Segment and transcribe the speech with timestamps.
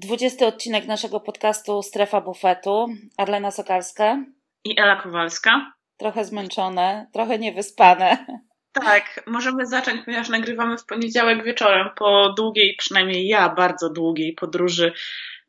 [0.00, 2.86] 20 odcinek naszego podcastu Strefa Bufetu.
[3.16, 4.24] Arlena Sokalska.
[4.64, 5.72] I Ela Kowalska.
[5.96, 8.26] Trochę zmęczone, trochę niewyspane.
[8.72, 14.92] Tak, możemy zacząć, ponieważ nagrywamy w poniedziałek wieczorem po długiej, przynajmniej ja bardzo długiej podróży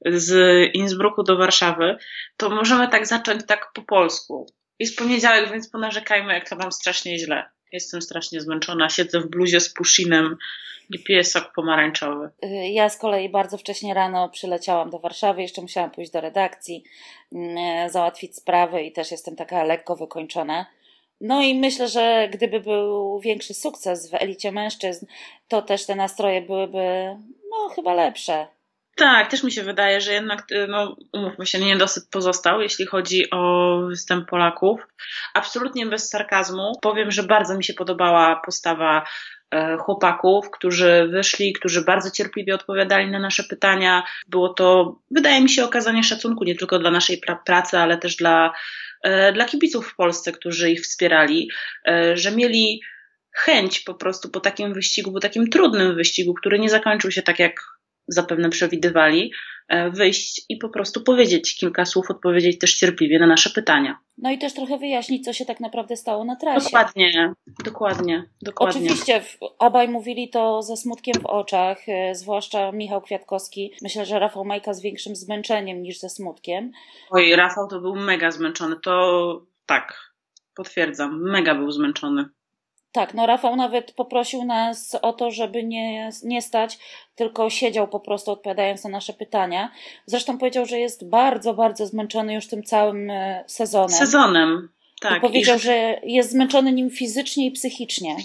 [0.05, 0.33] z
[0.75, 1.97] Innsbrucku do Warszawy.
[2.37, 4.45] To możemy tak zacząć tak po polsku.
[4.79, 7.49] Jest poniedziałek, więc ponarzekajmy, jak to nam strasznie źle.
[7.71, 10.37] Jestem strasznie zmęczona, siedzę w bluzie z pushinem
[10.89, 12.29] i piję sok pomarańczowy.
[12.43, 16.83] Y, ja z kolei bardzo wcześnie rano przyleciałam do Warszawy, jeszcze musiałam pójść do redakcji,
[17.33, 20.65] mm, załatwić sprawy i też jestem taka lekko wykończona.
[21.21, 25.05] No i myślę, że gdyby był większy sukces w elicie mężczyzn,
[25.47, 27.17] to też te nastroje byłyby,
[27.51, 28.47] no, chyba lepsze.
[28.95, 33.29] Tak, też mi się wydaje, że jednak, y, no, umówmy się, niedosyt pozostał, jeśli chodzi
[33.31, 34.87] o występ Polaków.
[35.33, 36.71] Absolutnie bez sarkazmu.
[36.81, 39.03] Powiem, że bardzo mi się podobała postawa
[39.51, 44.03] e, chłopaków, którzy wyszli, którzy bardzo cierpliwie odpowiadali na nasze pytania.
[44.27, 48.53] Było to, wydaje mi się, okazanie szacunku nie tylko dla naszej pracy, ale też dla,
[49.03, 51.49] e, dla kibiców w Polsce, którzy ich wspierali,
[51.87, 52.81] e, że mieli
[53.35, 57.39] chęć po prostu po takim wyścigu, po takim trudnym wyścigu, który nie zakończył się tak
[57.39, 57.80] jak
[58.11, 59.31] zapewne przewidywali,
[59.67, 63.97] e, wyjść i po prostu powiedzieć kilka słów, odpowiedzieć też cierpliwie na nasze pytania.
[64.17, 66.63] No i też trochę wyjaśnić, co się tak naprawdę stało na trasie.
[66.63, 67.33] Dokładnie,
[67.65, 68.81] dokładnie, dokładnie.
[68.81, 69.21] Oczywiście
[69.59, 73.73] obaj mówili to ze smutkiem w oczach, e, zwłaszcza Michał Kwiatkowski.
[73.81, 76.71] Myślę, że Rafał Majka z większym zmęczeniem niż ze smutkiem.
[77.09, 80.11] Oj, Rafał to był mega zmęczony, to tak,
[80.55, 82.25] potwierdzam, mega był zmęczony.
[82.91, 86.79] Tak, no Rafał nawet poprosił nas o to, żeby nie, nie stać,
[87.15, 89.71] tylko siedział po prostu odpowiadając na nasze pytania.
[90.05, 93.89] Zresztą powiedział, że jest bardzo, bardzo zmęczony już tym całym e, sezonem.
[93.89, 94.69] Sezonem,
[95.01, 95.17] tak.
[95.17, 95.59] I powiedział, I...
[95.59, 98.15] że jest zmęczony nim fizycznie i psychicznie.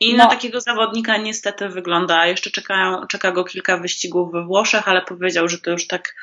[0.00, 0.24] I no.
[0.24, 2.26] na takiego zawodnika niestety wygląda.
[2.26, 6.14] Jeszcze czekają, czeka go kilka wyścigów we Włoszech, ale powiedział, że to już tak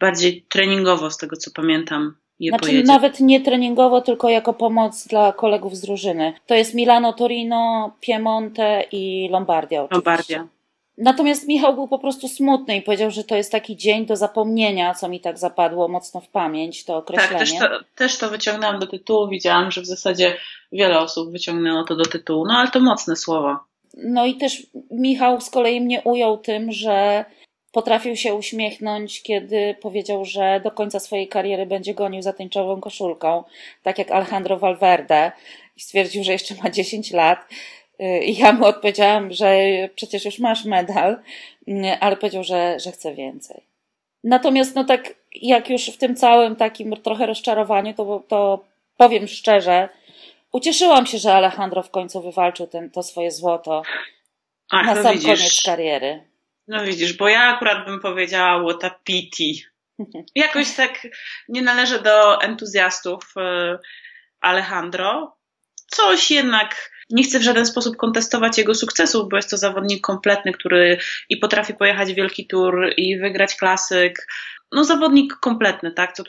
[0.00, 2.86] bardziej treningowo, z tego co pamiętam, je znaczy, pojedzie.
[2.86, 6.32] Nawet nie treningowo, tylko jako pomoc dla kolegów z drużyny.
[6.46, 9.82] To jest Milano, Torino, Piemonte i Lombardia.
[9.82, 9.96] Oczywiście.
[9.96, 10.58] Lombardia.
[10.98, 14.94] Natomiast Michał był po prostu smutny i powiedział, że to jest taki dzień do zapomnienia,
[14.94, 17.38] co mi tak zapadło mocno w pamięć, to określenie.
[17.38, 19.28] Tak, też to, też to wyciągnęłam do tytułu.
[19.28, 20.36] Widziałam, że w zasadzie
[20.72, 23.60] wiele osób wyciągnęło to do tytułu, no ale to mocne słowa.
[23.96, 27.24] No i też Michał z kolei mnie ujął tym, że
[27.72, 33.44] Potrafił się uśmiechnąć, kiedy powiedział, że do końca swojej kariery będzie gonił za tęczową koszulką,
[33.82, 35.32] tak jak Alejandro Valverde
[35.76, 37.38] i stwierdził, że jeszcze ma 10 lat.
[38.22, 39.58] I ja mu odpowiedziałam, że
[39.94, 41.18] przecież już masz medal,
[42.00, 43.62] ale powiedział, że, że chce więcej.
[44.24, 48.64] Natomiast, no tak, jak już w tym całym takim trochę rozczarowaniu, to, to
[48.96, 49.88] powiem szczerze,
[50.52, 53.82] ucieszyłam się, że Alejandro w końcu wywalczył ten, to swoje złoto
[54.70, 55.26] Ach, na no sam widzisz.
[55.26, 56.27] koniec kariery.
[56.68, 59.68] No widzisz, bo ja akurat bym powiedziała what a pity.
[60.34, 61.06] Jakoś tak
[61.48, 63.78] nie należę do entuzjastów e,
[64.40, 65.36] Alejandro.
[65.86, 70.52] Coś jednak nie chcę w żaden sposób kontestować jego sukcesów, bo jest to zawodnik kompletny,
[70.52, 70.98] który
[71.28, 74.26] i potrafi pojechać wielki tour i wygrać klasyk,
[74.72, 76.22] no zawodnik kompletny, tak, co,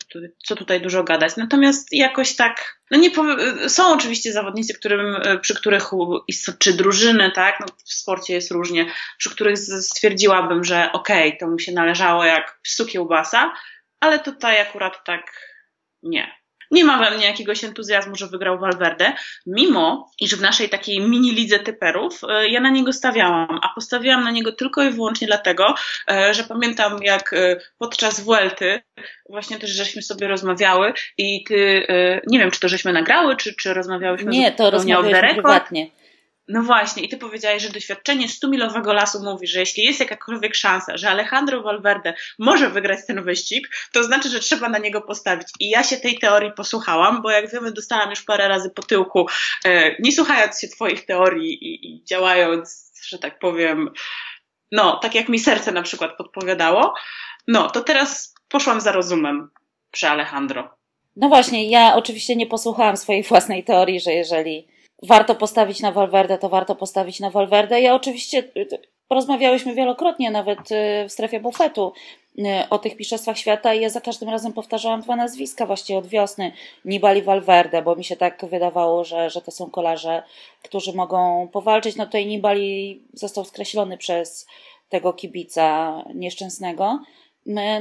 [0.45, 1.37] co tutaj dużo gadać.
[1.37, 5.89] Natomiast jakoś tak, no nie powiem, są oczywiście zawodnicy, którym, przy których,
[6.59, 11.47] czy drużyny, tak, no w sporcie jest różnie, przy których stwierdziłabym, że okej, okay, to
[11.47, 13.53] mu się należało jak psu kiełbasa,
[13.99, 15.31] ale tutaj akurat tak
[16.03, 16.39] nie
[16.71, 19.13] nie ma we mnie jakiegoś entuzjazmu, że wygrał Valverde,
[19.45, 24.23] mimo iż w naszej takiej mini lidze typerów e, ja na niego stawiałam, a postawiłam
[24.23, 25.75] na niego tylko i wyłącznie dlatego,
[26.11, 28.81] e, że pamiętam jak e, podczas Vuelty
[29.29, 31.87] właśnie też żeśmy sobie rozmawiały i ty,
[32.27, 35.87] nie wiem czy to żeśmy nagrały, czy, czy rozmawiałyśmy Nie, to rozmawialiśmy prywatnie.
[36.49, 40.97] No właśnie, i ty powiedziałeś, że doświadczenie 100-milowego lasu mówi, że jeśli jest jakakolwiek szansa,
[40.97, 45.47] że Alejandro Valverde może wygrać ten wyścig, to znaczy, że trzeba na niego postawić.
[45.59, 49.27] I ja się tej teorii posłuchałam, bo jak wiemy, dostałam już parę razy po tyłku,
[49.65, 53.89] e, nie słuchając się twoich teorii i, i działając, że tak powiem,
[54.71, 56.93] no, tak jak mi serce na przykład podpowiadało,
[57.47, 59.49] no, to teraz poszłam za rozumem
[59.91, 60.69] przy Alejandro.
[61.15, 66.37] No właśnie, ja oczywiście nie posłuchałam swojej własnej teorii, że jeżeli warto postawić na Valverde,
[66.37, 67.81] to warto postawić na Valverde.
[67.81, 68.43] Ja oczywiście
[69.09, 71.93] rozmawiałyśmy wielokrotnie nawet y, w strefie bufetu
[72.39, 76.07] y, o tych mistrzostwach świata i ja za każdym razem powtarzałam dwa nazwiska właściwie od
[76.07, 76.51] wiosny,
[76.85, 80.23] Nibali Valverde, bo mi się tak wydawało, że, że to są kolarze,
[80.63, 81.95] którzy mogą powalczyć.
[81.95, 84.47] No tutaj Nibali został skreślony przez
[84.89, 86.99] tego kibica nieszczęsnego.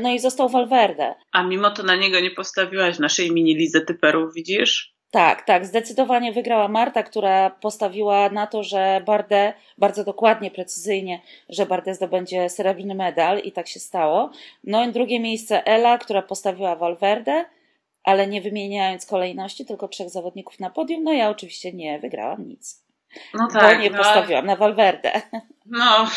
[0.01, 1.15] No i został Valverde.
[1.33, 4.98] A mimo to na niego nie postawiłaś naszej mini lidze typerów, widzisz?
[5.11, 11.67] Tak, tak, zdecydowanie wygrała Marta, która postawiła na to, że Bardet, bardzo dokładnie, precyzyjnie, że
[11.67, 14.31] Bardet zdobędzie srebrny medal i tak się stało.
[14.65, 17.45] No i drugie miejsce Ela, która postawiła Valverde,
[18.05, 21.05] ale nie wymieniając kolejności, tylko trzech zawodników na podium.
[21.05, 22.85] No ja oczywiście nie wygrałam nic.
[23.35, 23.77] No tak.
[23.77, 25.23] Bo nie no, postawiłam na Valverde.
[25.67, 26.09] No,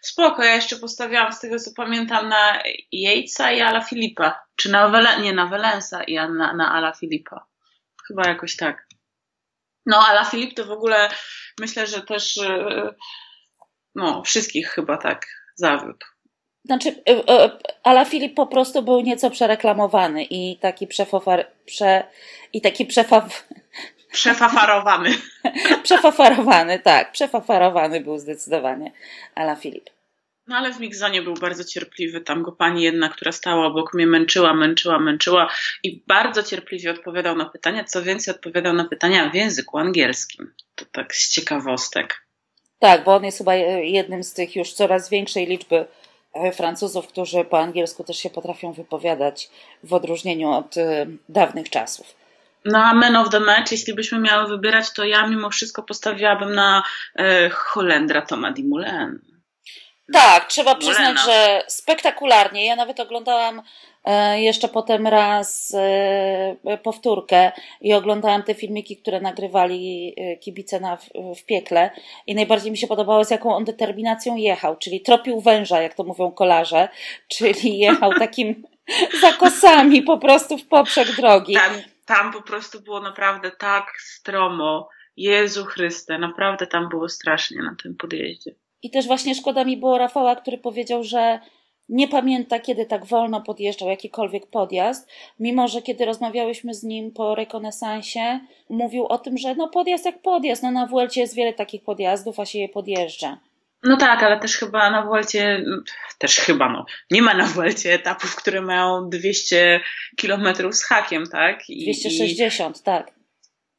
[0.00, 2.62] spoko, ja jeszcze postawiłam z tego co pamiętam na
[2.92, 4.44] Jejca i Ala Filipa.
[4.56, 7.53] Czy na Wele, nie, na Welensa i na, na Ala Filipa.
[8.08, 8.86] Chyba jakoś tak.
[9.86, 11.08] No, Ala Filip to w ogóle
[11.60, 12.94] myślę, że też e,
[13.94, 16.06] no, wszystkich chyba tak zawiódł.
[16.64, 22.04] Znaczy, e, e, Ala Filip po prostu był nieco przereklamowany i taki przefofar, prze,
[22.52, 23.44] i taki przefaw,
[24.14, 25.10] Przefafarowany.
[25.82, 27.12] Przefafarowany, tak.
[27.12, 28.92] Przefafarowany był zdecydowanie
[29.34, 29.90] Ala Filip.
[30.46, 32.20] No ale w Migzonie był bardzo cierpliwy.
[32.20, 35.48] Tam go pani jedna, która stała obok mnie, męczyła, męczyła, męczyła
[35.82, 37.84] i bardzo cierpliwie odpowiadał na pytania.
[37.84, 40.52] Co więcej, odpowiadał na pytania w języku angielskim.
[40.74, 42.26] To tak z ciekawostek.
[42.78, 45.86] Tak, bo on jest chyba jednym z tych już coraz większej liczby
[46.34, 49.50] e, Francuzów, którzy po angielsku też się potrafią wypowiadać
[49.82, 52.14] w odróżnieniu od e, dawnych czasów.
[52.64, 56.82] Na Man of the Match, jeśli byśmy miały wybierać, to ja mimo wszystko postawiłabym na
[57.16, 59.33] e, Holendra Toma Dumoulin.
[60.12, 62.66] Tak, trzeba przyznać, że spektakularnie.
[62.66, 63.62] Ja nawet oglądałam
[64.04, 70.98] e, jeszcze potem raz e, powtórkę i oglądałam te filmiki, które nagrywali e, kibice na,
[71.36, 71.90] w piekle
[72.26, 76.04] i najbardziej mi się podobało, z jaką on determinacją jechał, czyli tropił węża, jak to
[76.04, 76.88] mówią kolarze,
[77.36, 78.62] czyli jechał takim
[79.22, 81.54] zakosami po prostu w poprzek drogi.
[81.54, 81.72] Tam,
[82.06, 84.88] tam po prostu było naprawdę tak stromo.
[85.16, 88.54] Jezu Chryste, naprawdę tam było strasznie na tym podjeździe.
[88.84, 91.38] I też właśnie szkoda mi było Rafała, który powiedział, że
[91.88, 95.10] nie pamięta, kiedy tak wolno podjeżdżał jakikolwiek podjazd,
[95.40, 100.22] mimo że kiedy rozmawiałyśmy z nim po rekonesansie, mówił o tym, że no podjazd jak
[100.22, 103.38] podjazd, no na Vuelcie jest wiele takich podjazdów, a się je podjeżdża.
[103.82, 105.64] No tak, ale też chyba na Vuelcie,
[106.18, 109.80] też chyba no, nie ma na Vuelcie etapów, które mają 200
[110.16, 111.70] kilometrów z hakiem, tak?
[111.70, 112.82] I, 260, i...
[112.82, 113.23] tak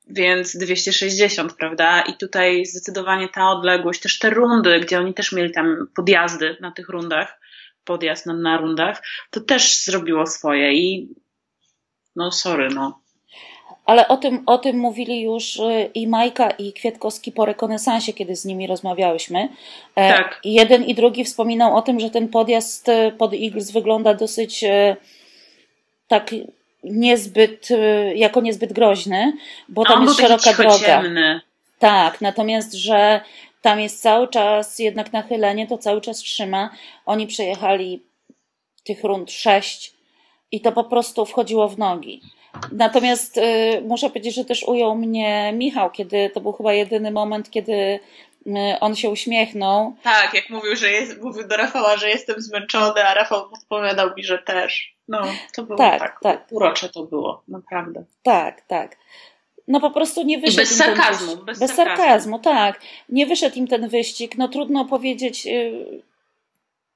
[0.08, 2.02] więc 260, prawda?
[2.02, 6.72] I tutaj zdecydowanie ta odległość, też te rundy, gdzie oni też mieli tam podjazdy na
[6.72, 7.40] tych rundach,
[7.86, 11.10] podjazd na, na rundach, to też zrobiło swoje i
[12.16, 13.00] no sorry, no.
[13.86, 18.36] Ale o tym, o tym mówili już y, i Majka, i Kwiatkowski po rekonesansie, kiedy
[18.36, 19.50] z nimi rozmawiałyśmy.
[19.96, 20.40] E, tak.
[20.44, 24.96] Jeden i drugi wspominał o tym, że ten podjazd y, pod Eagles wygląda dosyć y,
[26.08, 26.32] tak
[26.92, 29.34] niezbyt, y, jako niezbyt groźny,
[29.70, 31.02] bo tam jest szeroka droga.
[31.02, 31.42] Ciemny.
[31.80, 33.22] Tak, natomiast, że
[33.62, 36.70] tam jest cały czas jednak nachylenie, to cały czas trzyma.
[37.06, 38.04] Oni przejechali
[38.84, 39.94] tych rund sześć
[40.52, 42.22] i to po prostu wchodziło w nogi.
[42.72, 43.42] Natomiast y,
[43.88, 48.00] muszę powiedzieć, że też ujął mnie Michał, kiedy to był chyba jedyny moment, kiedy
[48.80, 49.96] on się uśmiechnął.
[50.04, 54.24] Tak, jak mówił, że jest, mówił do Rafała, że jestem zmęczony, a Rafał odpowiadał mi,
[54.24, 54.96] że też.
[55.08, 55.22] No,
[55.56, 56.48] to było tak, tak, tak.
[56.52, 58.04] urocze to było, naprawdę.
[58.24, 58.98] Tak, tak.
[59.68, 60.58] No po prostu nie wyszedł.
[60.58, 61.38] I bez sarkazmu.
[61.38, 61.98] Bez, bez sarkazmu.
[61.98, 62.82] sarkazmu, tak.
[63.10, 64.38] Nie wyszedł im ten wyścig.
[64.38, 65.48] No trudno powiedzieć.
[65.48, 66.02] Y,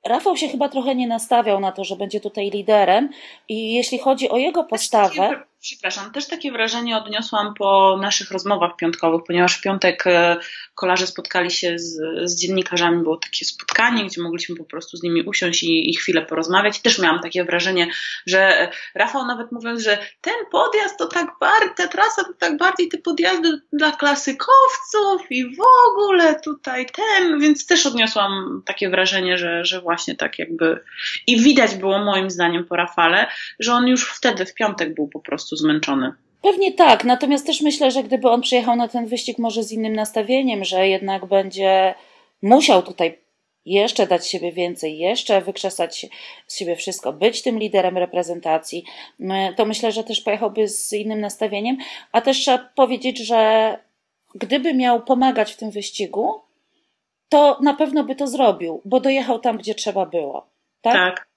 [0.05, 3.09] Rafał się chyba trochę nie nastawiał na to, że będzie tutaj liderem
[3.47, 9.21] i jeśli chodzi o jego postawę przepraszam, też takie wrażenie odniosłam po naszych rozmowach piątkowych,
[9.27, 10.37] ponieważ w piątek e,
[10.75, 15.23] kolarze spotkali się z, z dziennikarzami, było takie spotkanie, gdzie mogliśmy po prostu z nimi
[15.23, 16.81] usiąść i, i chwilę porozmawiać.
[16.81, 17.87] Też miałam takie wrażenie,
[18.25, 22.87] że Rafał nawet mówiąc, że ten podjazd to tak bardziej, ta trasa to tak bardziej
[22.87, 29.65] te podjazdy dla klasykowców i w ogóle tutaj ten, więc też odniosłam takie wrażenie, że,
[29.65, 30.83] że właśnie tak jakby
[31.27, 33.27] i widać było moim zdaniem po Rafale,
[33.59, 36.11] że on już wtedy w piątek był po prostu prostu zmęczony.
[36.41, 39.95] Pewnie tak, natomiast też myślę, że gdyby on przyjechał na ten wyścig może z innym
[39.95, 41.95] nastawieniem, że jednak będzie
[42.41, 43.17] musiał tutaj
[43.65, 46.05] jeszcze dać siebie więcej, jeszcze wykrzesać
[46.47, 48.83] z siebie wszystko, być tym liderem reprezentacji,
[49.55, 51.77] to myślę, że też pojechałby z innym nastawieniem,
[52.11, 53.77] a też trzeba powiedzieć, że
[54.35, 56.41] gdyby miał pomagać w tym wyścigu,
[57.29, 60.47] to na pewno by to zrobił, bo dojechał tam, gdzie trzeba było.
[60.81, 60.93] Tak?
[60.93, 61.28] tak.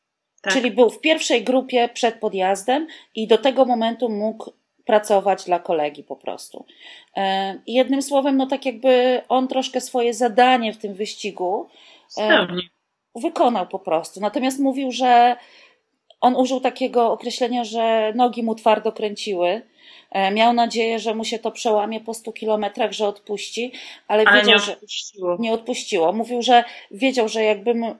[0.42, 0.52] Tak.
[0.52, 4.52] Czyli był w pierwszej grupie przed podjazdem i do tego momentu mógł
[4.84, 6.66] pracować dla kolegi po prostu.
[7.16, 11.68] E, jednym słowem, no tak jakby on troszkę swoje zadanie w tym wyścigu
[12.18, 12.46] e,
[13.14, 14.20] wykonał po prostu.
[14.20, 15.36] Natomiast mówił, że
[16.20, 19.62] on użył takiego określenia, że nogi mu twardo kręciły.
[20.10, 23.72] E, miał nadzieję, że mu się to przełamie po 100 kilometrach, że odpuści,
[24.08, 25.36] ale, ale wiedział, nie odpuściło.
[25.36, 26.12] że nie odpuściło.
[26.12, 27.94] Mówił, że wiedział, że jakbym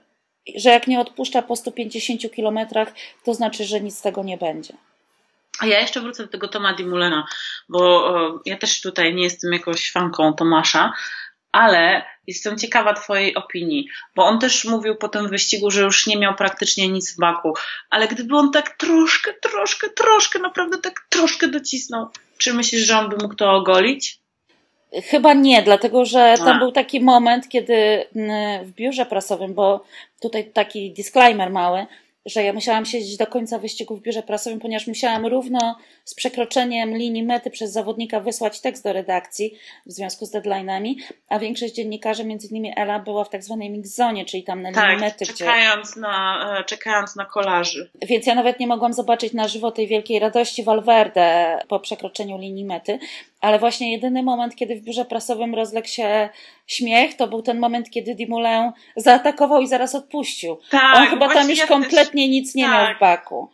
[0.57, 2.93] że jak nie odpuszcza po 150 kilometrach,
[3.25, 4.75] to znaczy, że nic z tego nie będzie.
[5.61, 7.27] A ja jeszcze wrócę do tego Toma Dimulena,
[7.69, 10.93] bo e, ja też tutaj nie jestem jakąś fanką Tomasza,
[11.53, 16.19] ale jestem ciekawa Twojej opinii, bo on też mówił po tym wyścigu, że już nie
[16.19, 17.55] miał praktycznie nic w baku,
[17.91, 22.09] ale gdyby on tak troszkę, troszkę, troszkę, naprawdę tak troszkę docisnął,
[22.39, 24.22] czy myślisz, że on by mógł to ogolić?
[24.93, 26.59] Chyba nie, dlatego że tam A.
[26.59, 28.05] był taki moment, kiedy
[28.65, 29.85] w biurze prasowym, bo
[30.21, 31.87] tutaj taki disclaimer mały,
[32.27, 36.97] że ja musiałam siedzieć do końca wyścigu w biurze prasowym, ponieważ musiałam równo z przekroczeniem
[36.97, 39.55] linii mety przez zawodnika wysłać tekst do redakcji
[39.87, 40.95] w związku z deadline'ami,
[41.29, 44.69] a większość dziennikarzy, między innymi Ela, była w tak zwanej mix zone, czyli tam na
[44.69, 45.27] linii tak, mety.
[45.27, 46.01] Czekając, gdzie...
[46.01, 47.91] na, e, czekając na kolarzy.
[48.03, 52.65] Więc ja nawet nie mogłam zobaczyć na żywo tej wielkiej radości Valverde po przekroczeniu linii
[52.65, 52.99] mety,
[53.43, 56.29] ale właśnie jedyny moment, kiedy w biurze prasowym rozległ się
[56.67, 60.59] śmiech, to był ten moment, kiedy Dimulę zaatakował i zaraz odpuścił.
[60.71, 63.49] Tak, On chyba tam już ja kompletnie też, nic nie tak, miał w baku.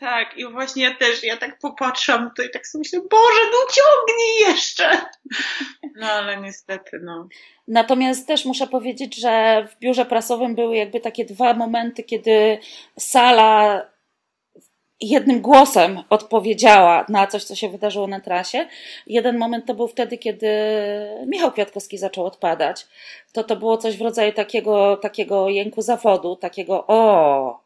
[0.00, 3.58] Tak, i właśnie ja też, ja tak popatrzam to i tak sobie myślę, Boże, no
[3.72, 5.00] ciągnij jeszcze!
[5.96, 7.28] No ale niestety, no.
[7.68, 12.58] Natomiast też muszę powiedzieć, że w biurze prasowym były jakby takie dwa momenty, kiedy
[12.98, 13.82] sala
[15.00, 18.66] jednym głosem odpowiedziała na coś, co się wydarzyło na trasie.
[19.06, 20.48] Jeden moment to był wtedy, kiedy
[21.26, 22.86] Michał Kwiatkowski zaczął odpadać.
[23.32, 27.60] To to było coś w rodzaju takiego, takiego jęku zawodu, takiego o,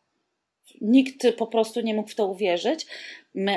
[0.80, 2.86] nikt po prostu nie mógł w to uwierzyć.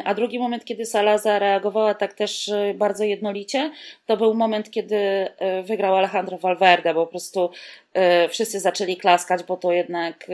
[0.04, 3.72] A drugi moment, kiedy sala zareagowała tak też bardzo jednolicie,
[4.06, 7.50] to był moment, kiedy e, wygrał Alejandro Valverde, bo po prostu
[7.94, 10.28] e, wszyscy zaczęli klaskać, bo to jednak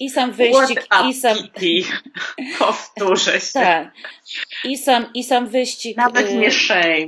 [0.00, 1.36] i sam wyścig, i sam.
[2.58, 3.52] Powtórzę się.
[3.52, 3.92] Tak.
[4.64, 5.96] I sam, I sam wyścig.
[5.96, 7.06] Nawet nie shame.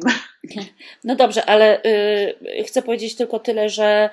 [1.05, 4.11] No dobrze, ale y, chcę powiedzieć tylko tyle, że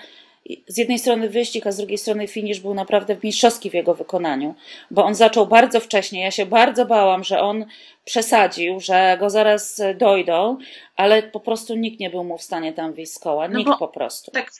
[0.67, 4.55] z jednej strony wyścig, a z drugiej strony finish był naprawdę mistrzowski w jego wykonaniu,
[4.91, 6.21] bo on zaczął bardzo wcześnie.
[6.21, 7.65] Ja się bardzo bałam, że on
[8.05, 10.57] przesadził, że go zaraz dojdą,
[10.95, 13.47] ale po prostu nikt nie był mu w stanie tam wyjść z koła.
[13.47, 14.31] No nikt po prostu.
[14.31, 14.51] Tak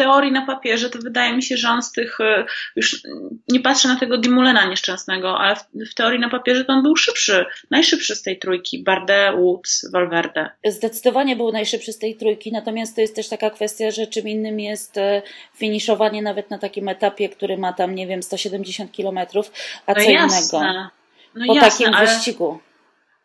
[0.00, 2.44] teorii na papierze to wydaje mi się, że on z tych, e,
[2.76, 3.02] już
[3.48, 6.96] nie patrzę na tego Dimulena nieszczęsnego, ale w, w teorii na papierze to on był
[6.96, 10.50] szybszy, najszybszy z tej trójki, Bardet, Woods, Valverde.
[10.64, 14.60] Zdecydowanie był najszybszy z tej trójki, natomiast to jest też taka kwestia, że czym innym
[14.60, 15.22] jest e,
[15.56, 19.52] finiszowanie nawet na takim etapie, który ma tam, nie wiem, 170 kilometrów,
[19.86, 20.90] a no co innego
[21.34, 22.58] no po jasne, takim ale, wyścigu.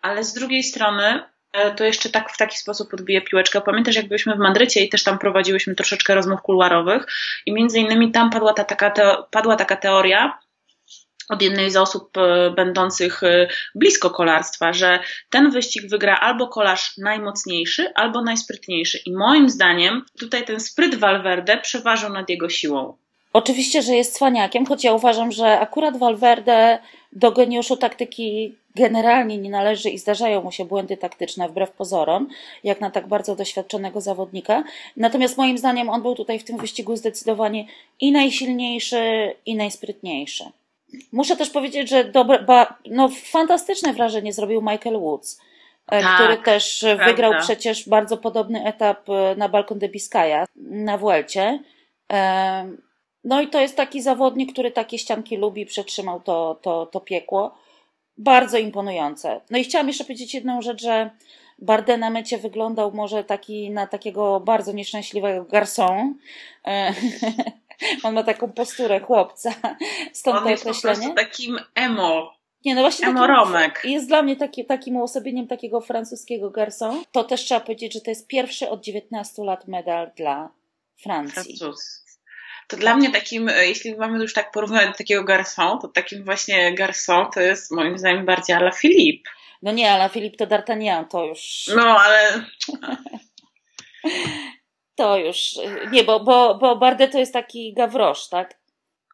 [0.02, 1.24] Ale z drugiej strony
[1.78, 3.62] to jeszcze tak w taki sposób odbiję piłeczkę.
[3.62, 7.06] Pamiętasz, jak byliśmy w Madrycie i też tam prowadziłyśmy troszeczkę rozmów kuluarowych
[7.46, 10.40] i między innymi tam padła, ta, taka, te, padła taka teoria,
[11.30, 16.98] od jednej z osób e, będących e, blisko kolarstwa, że ten wyścig wygra albo kolarz
[16.98, 19.00] najmocniejszy, albo najsprytniejszy.
[19.06, 22.98] I moim zdaniem tutaj ten spryt Valverde przeważał nad jego siłą.
[23.34, 26.80] Oczywiście, że jest cwaniakiem, choć ja uważam, że akurat Valverde
[27.12, 32.28] do geniuszu taktyki generalnie nie należy i zdarzają mu się błędy taktyczne wbrew pozorom,
[32.64, 34.64] jak na tak bardzo doświadczonego zawodnika.
[34.98, 37.66] Natomiast moim zdaniem on był tutaj w tym wyścigu zdecydowanie
[38.00, 40.44] i najsilniejszy, i najsprytniejszy.
[41.12, 45.42] Muszę też powiedzieć, że dobre, ba, no, fantastyczne wrażenie zrobił Michael Woods,
[45.88, 47.06] e, tak, który też prawda.
[47.06, 51.60] wygrał przecież bardzo podobny etap e, na Balkon de Biscaya na Vuelcie.
[52.12, 52.70] E,
[53.24, 57.65] no i to jest taki zawodnik, który takie ścianki lubi, przetrzymał to, to, to piekło
[58.18, 59.42] bardzo imponujące.
[59.50, 61.10] No i chciałam jeszcze powiedzieć jedną rzecz, że
[61.60, 66.14] Bardet na mecie wyglądał może taki na takiego bardzo nieszczęśliwego garçon.
[68.04, 69.54] On ma taką posturę chłopca.
[70.14, 71.08] Stąd On to jest określenie.
[71.08, 72.34] po takim emo.
[72.66, 73.82] Nie, no właśnie emo Romek.
[73.84, 77.04] jest dla mnie taki, takim uosobieniem takiego francuskiego garçon.
[77.12, 80.50] To też trzeba powiedzieć, że to jest pierwszy od 19 lat medal dla
[80.98, 81.58] Francji.
[81.58, 82.05] Francuz
[82.68, 86.24] to dla mnie takim, e, jeśli mamy już tak porównać do takiego garçon, to takim
[86.24, 89.30] właśnie garçon to jest moim zdaniem bardziej Ala Philippe.
[89.62, 91.70] No nie, Ala Philippe to D'Artagnan, to już...
[91.76, 92.46] No, ale...
[94.96, 95.40] to już...
[95.92, 98.54] Nie, bo, bo, bo Bardet to jest taki gawrosz, tak?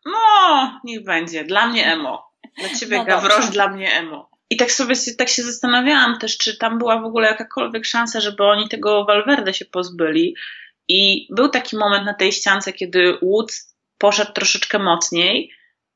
[0.05, 1.43] No, niech będzie.
[1.43, 2.31] Dla mnie emo.
[2.57, 4.29] Dla ciebie no gawrosz, dla mnie emo.
[4.49, 8.43] I tak sobie tak się zastanawiałam też, czy tam była w ogóle jakakolwiek szansa, żeby
[8.43, 10.35] oni tego Valverde się pozbyli,
[10.91, 15.51] i był taki moment na tej ściance, kiedy Woods poszedł troszeczkę mocniej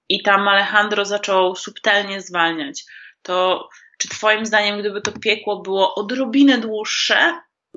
[0.10, 2.84] i tam Alejandro zaczął subtelnie zwalniać.
[3.22, 7.34] To czy Twoim zdaniem, gdyby to piekło było odrobinę dłuższe,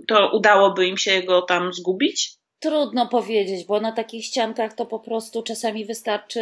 [0.08, 2.32] to udałoby im się go tam zgubić?
[2.60, 6.40] Trudno powiedzieć, bo na takich ściankach to po prostu czasami wystarczy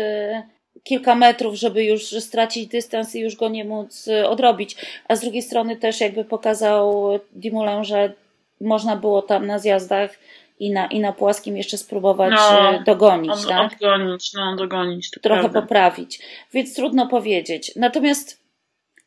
[0.82, 4.76] kilka metrów, żeby już stracić dystans i już go nie móc y, odrobić.
[5.08, 8.12] A z drugiej strony też jakby pokazał Dimulę, że
[8.60, 10.18] można było tam na zjazdach
[10.58, 13.72] i na, i na płaskim jeszcze spróbować no, e, dogonić, on, tak?
[13.72, 15.10] Odgonić, no, dogonić.
[15.10, 15.62] Trochę prawda.
[15.62, 16.18] poprawić.
[16.52, 17.72] Więc trudno powiedzieć.
[17.76, 18.46] Natomiast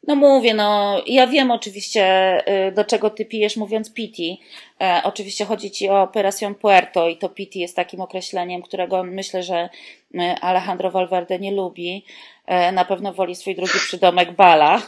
[0.08, 2.36] No mówię, no ja wiem oczywiście,
[2.68, 4.41] y, do czego ty pijesz mówiąc piti.
[4.82, 9.44] E, oczywiście chodzi ci o Operación Puerto i to piti jest takim określeniem, którego myślę,
[9.44, 9.70] że
[10.15, 12.06] y, Alejandro Valverde nie lubi.
[12.46, 14.82] E, na pewno woli swój drugi przydomek Bala.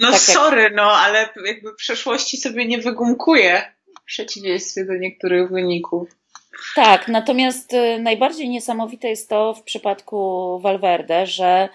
[0.00, 0.74] No tak sorry, jak...
[0.74, 3.73] no ale jakby przeszłości sobie nie wygumkuje
[4.04, 6.08] przeciwieństwie do niektórych wyników.
[6.74, 11.68] Tak, natomiast y, najbardziej niesamowite jest to w przypadku Valverde, że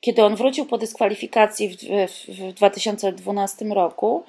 [0.00, 1.76] kiedy on wrócił po dyskwalifikacji w,
[2.10, 4.24] w, w 2012 roku,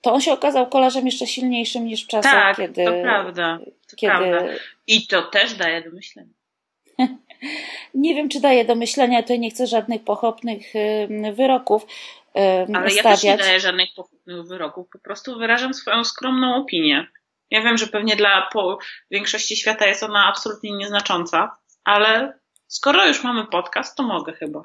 [0.00, 2.84] to on się okazał kolarzem jeszcze silniejszym niż w czasach, tak, kiedy.
[2.84, 3.58] To prawda.
[3.90, 4.12] To kiedy...
[4.12, 4.44] prawda.
[4.86, 6.32] I to też daje do myślenia.
[7.94, 10.72] nie wiem, czy daje do myślenia, tutaj nie chcę żadnych pochopnych
[11.32, 11.86] wyroków.
[12.74, 12.94] Ale stawiać.
[12.96, 17.06] ja też nie daję żadnych pochopnych wyroków, po prostu wyrażam swoją skromną opinię.
[17.50, 18.48] Ja wiem, że pewnie dla
[19.10, 24.62] większości świata jest ona absolutnie nieznacząca, ale skoro już mamy podcast, to mogę chyba.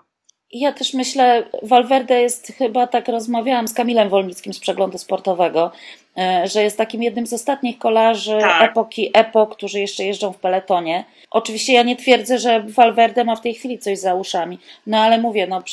[0.51, 5.71] Ja też myślę, Valverde jest chyba tak rozmawiałam z Kamilem Wolnickim z przeglądu sportowego,
[6.17, 8.71] e, że jest takim jednym z ostatnich kolarzy tak.
[8.71, 11.05] epoki EPO, którzy jeszcze jeżdżą w peletonie.
[11.31, 15.17] Oczywiście ja nie twierdzę, że Valverde ma w tej chwili coś za uszami, no ale
[15.17, 15.63] mówię, no,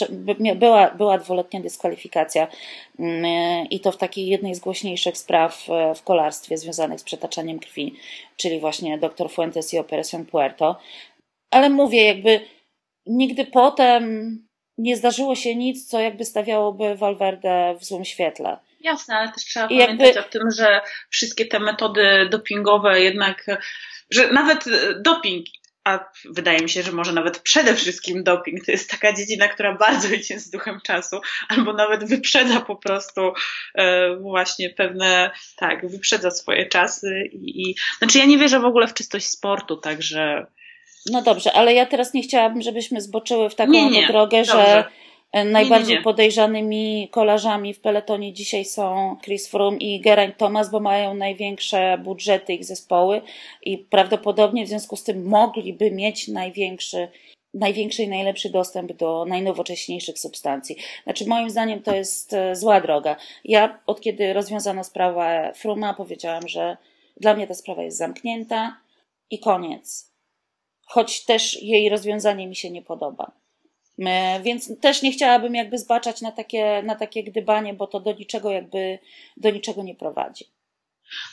[0.56, 2.46] była, była dwuletnia dyskwalifikacja
[2.98, 7.04] mm, e, i to w takiej jednej z głośniejszych spraw e, w kolarstwie związanych z
[7.04, 7.94] przetaczaniem krwi,
[8.36, 10.76] czyli właśnie dr Fuentes i Operación Puerto.
[11.50, 12.40] Ale mówię, jakby
[13.06, 14.38] nigdy potem
[14.78, 18.58] nie zdarzyło się nic, co jakby stawiałoby Valverde w złym świetle.
[18.80, 20.20] Jasne, ale też trzeba I pamiętać jakby...
[20.20, 23.46] o tym, że wszystkie te metody dopingowe jednak,
[24.10, 24.64] że nawet
[25.02, 25.46] doping,
[25.84, 29.74] a wydaje mi się, że może nawet przede wszystkim doping, to jest taka dziedzina, która
[29.74, 33.32] bardzo idzie z duchem czasu, albo nawet wyprzedza po prostu
[33.74, 38.86] e, właśnie pewne, tak, wyprzedza swoje czasy i, i znaczy ja nie wierzę w ogóle
[38.86, 40.46] w czystość sportu, także
[41.10, 44.06] no dobrze, ale ja teraz nie chciałabym, żebyśmy zboczyły w taką nie, nie.
[44.06, 44.52] drogę, dobrze.
[44.52, 44.84] że
[45.44, 51.14] najbardziej nie, podejrzanymi kolarzami w peletonie dzisiaj są Chris Froome i Geraint Thomas, bo mają
[51.14, 53.20] największe budżety ich zespoły
[53.62, 57.08] i prawdopodobnie w związku z tym mogliby mieć największy
[57.54, 60.76] największy i najlepszy dostęp do najnowocześniejszych substancji.
[61.04, 63.16] Znaczy, moim zdaniem to jest e, zła droga.
[63.44, 66.76] Ja, od kiedy rozwiązano sprawę Fruma, powiedziałam, że
[67.16, 68.76] dla mnie ta sprawa jest zamknięta
[69.30, 70.13] i koniec
[70.86, 73.32] choć też jej rozwiązanie mi się nie podoba.
[74.42, 78.50] Więc też nie chciałabym jakby zbaczać na takie, na takie gdybanie, bo to do niczego
[78.50, 78.98] jakby
[79.36, 80.44] do niczego nie prowadzi.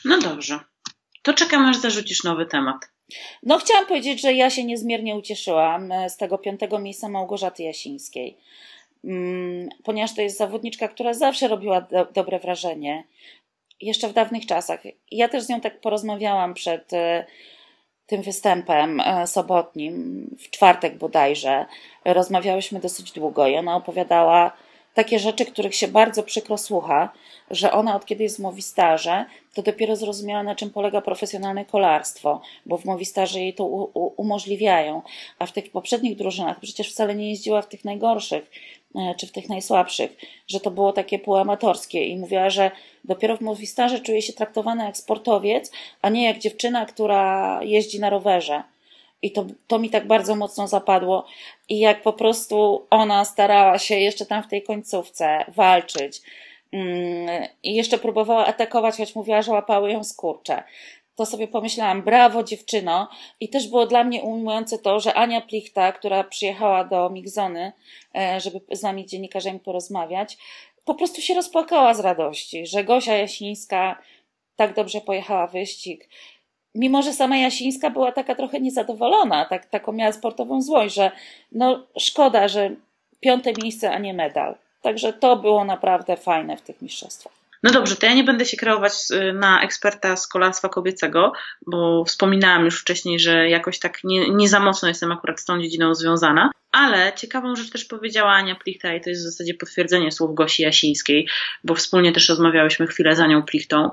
[0.04, 0.58] No dobrze.
[1.22, 2.76] To czekam, aż zarzucisz nowy temat.
[3.42, 8.36] No, chciałam powiedzieć, że ja się niezmiernie ucieszyłam e, z tego piątego miejsca Małgorzaty Jasińskiej,
[9.04, 13.04] mm, ponieważ to jest zawodniczka, która zawsze robiła do, dobre wrażenie,
[13.80, 14.80] jeszcze w dawnych czasach.
[15.10, 17.26] Ja też z nią tak porozmawiałam przed e,
[18.12, 21.66] tym występem e, sobotnim, w czwartek bodajże,
[22.04, 24.52] rozmawiałyśmy dosyć długo i ona opowiadała
[24.94, 27.12] takie rzeczy, których się bardzo przykro słucha,
[27.50, 32.40] że ona od kiedy jest w Mowistarze, to dopiero zrozumiała, na czym polega profesjonalne kolarstwo,
[32.66, 33.64] bo w Mowistarze jej to
[34.16, 35.02] umożliwiają,
[35.38, 38.50] a w tych poprzednich drużynach przecież wcale nie jeździła w tych najgorszych,
[39.18, 40.16] czy w tych najsłabszych,
[40.48, 42.70] że to było takie półamatorskie i mówiła, że
[43.04, 48.10] dopiero w Mowistarze czuje się traktowana jak sportowiec, a nie jak dziewczyna, która jeździ na
[48.10, 48.62] rowerze.
[49.22, 51.26] I to, to mi tak bardzo mocno zapadło.
[51.68, 56.22] I jak po prostu ona starała się jeszcze tam w tej końcówce walczyć.
[56.72, 60.62] Mm, I jeszcze próbowała atakować, choć mówiła, że łapały ją skurcze.
[61.16, 63.08] To sobie pomyślałam, brawo dziewczyno.
[63.40, 67.72] I też było dla mnie ujmujące to, że Ania Plichta, która przyjechała do Migzony,
[68.14, 70.38] e, żeby z nami dziennikarzami porozmawiać,
[70.84, 74.02] po prostu się rozpłakała z radości, że Gosia Jasińska
[74.56, 76.08] tak dobrze pojechała wyścig,
[76.74, 81.10] mimo że sama Jasińska była taka trochę niezadowolona, tak, taką miała sportową złość, że
[81.52, 82.70] no szkoda, że
[83.20, 84.54] piąte miejsce, a nie medal.
[84.82, 87.41] Także to było naprawdę fajne w tych mistrzostwach.
[87.62, 91.32] No dobrze, to ja nie będę się kreować y, na eksperta z kolarstwa kobiecego,
[91.66, 95.62] bo wspominałam już wcześniej, że jakoś tak nie, nie za mocno jestem akurat z tą
[95.62, 96.50] dziedziną związana.
[96.72, 100.62] Ale ciekawą rzecz też powiedziała Ania Plichta i to jest w zasadzie potwierdzenie słów Gosi
[100.62, 101.28] Jasińskiej,
[101.64, 103.90] bo wspólnie też rozmawiałyśmy chwilę za nią Plichtą,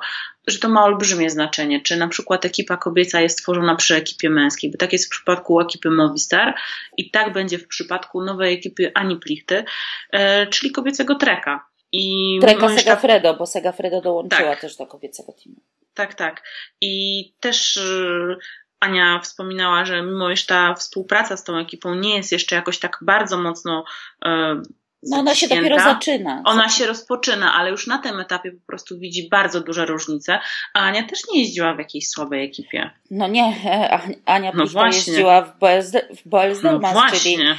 [0.47, 4.71] że to ma olbrzymie znaczenie, czy na przykład ekipa kobieca jest tworzona przy ekipie męskiej,
[4.71, 6.55] bo tak jest w przypadku ekipy Movistar
[6.97, 9.63] i tak będzie w przypadku nowej ekipy Ani Plichty,
[10.11, 11.68] e, czyli kobiecego treka.
[11.91, 14.61] I Treka Segafredo, bo Segafredo dołączyła tak.
[14.61, 15.59] też do kobiecego teamu.
[15.93, 16.43] Tak, tak.
[16.81, 18.37] I też y,
[18.79, 22.97] Ania wspominała, że mimo iż ta współpraca z tą ekipą nie jest jeszcze jakoś tak
[23.01, 23.83] bardzo mocno
[24.25, 24.61] e,
[25.03, 26.41] no ona się dopiero zaczyna.
[26.45, 30.39] Ona się rozpoczyna, ale już na tym etapie po prostu widzi bardzo duże różnice.
[30.73, 32.89] A Ania też nie jeździła w jakiejś słabej ekipie.
[33.11, 33.55] No nie,
[34.25, 36.29] Ania no jeździła w BSD, w
[36.63, 36.79] no
[37.21, 37.57] czyli Mm,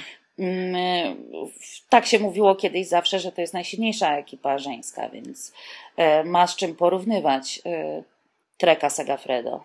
[1.89, 5.53] tak się mówiło kiedyś zawsze, że to jest najsilniejsza ekipa żeńska, więc
[5.97, 8.03] e, ma z czym porównywać e,
[8.59, 9.65] Treka Segafredo.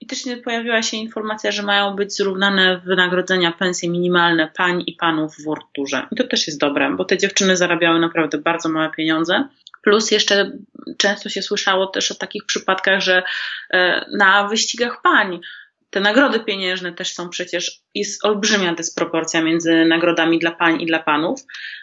[0.00, 4.92] I też nie pojawiła się informacja, że mają być zrównane wynagrodzenia, pensje minimalne pań i
[4.92, 6.06] panów w Worturze.
[6.12, 9.48] I to też jest dobre, bo te dziewczyny zarabiały naprawdę bardzo małe pieniądze.
[9.82, 10.52] Plus jeszcze
[10.96, 13.22] często się słyszało też o takich przypadkach, że
[13.70, 15.40] e, na wyścigach pań
[15.90, 20.98] te nagrody pieniężne też są przecież, jest olbrzymia dysproporcja między nagrodami dla pań i dla
[20.98, 21.40] panów.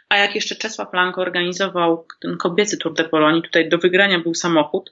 [0.09, 4.33] A jak jeszcze Czesław Lanko organizował ten kobiecy Tour de Polonii, tutaj do wygrania był
[4.33, 4.91] samochód,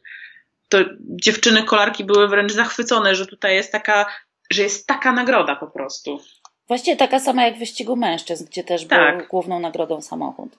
[0.69, 4.06] to dziewczyny kolarki były wręcz zachwycone, że tutaj jest taka,
[4.52, 6.19] że jest taka nagroda po prostu.
[6.67, 9.17] Właściwie taka sama jak w wyścigu mężczyzn, gdzie też tak.
[9.17, 10.49] był główną nagrodą samochód.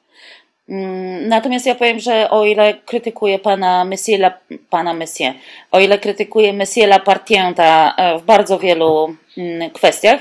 [0.68, 4.32] Mm, natomiast ja powiem, że o ile krytykuję pana Messier,
[4.70, 5.34] pana Messier,
[5.72, 10.20] o ile krytykuję Messier Lapartienta e, w bardzo wielu mm, kwestiach,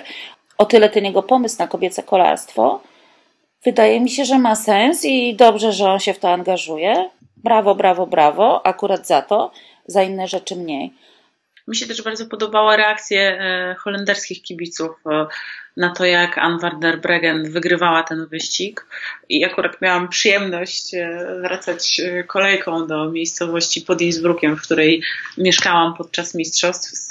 [0.58, 2.82] o tyle ten jego pomysł na kobiece kolarstwo
[3.66, 7.10] wydaje mi się, że ma sens i dobrze, że on się w to angażuje.
[7.38, 9.52] Brawo, brawo, brawo, akurat za to,
[9.88, 10.94] za inne rzeczy mniej.
[11.68, 15.26] Mi się też bardzo podobała reakcja e, holenderskich kibiców e,
[15.78, 17.02] na to, jak Anne van der
[17.44, 18.86] wygrywała ten wyścig.
[19.30, 25.02] I akurat miałam przyjemność e, wracać kolejką do miejscowości pod Innsbruckiem, w której
[25.38, 27.08] mieszkałam podczas mistrzostw z,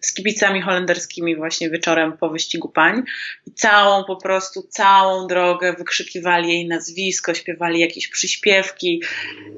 [0.00, 3.02] z kibicami holenderskimi właśnie wieczorem po wyścigu pań.
[3.46, 9.02] I całą po prostu, całą drogę wykrzykiwali jej nazwisko, śpiewali jakieś przyśpiewki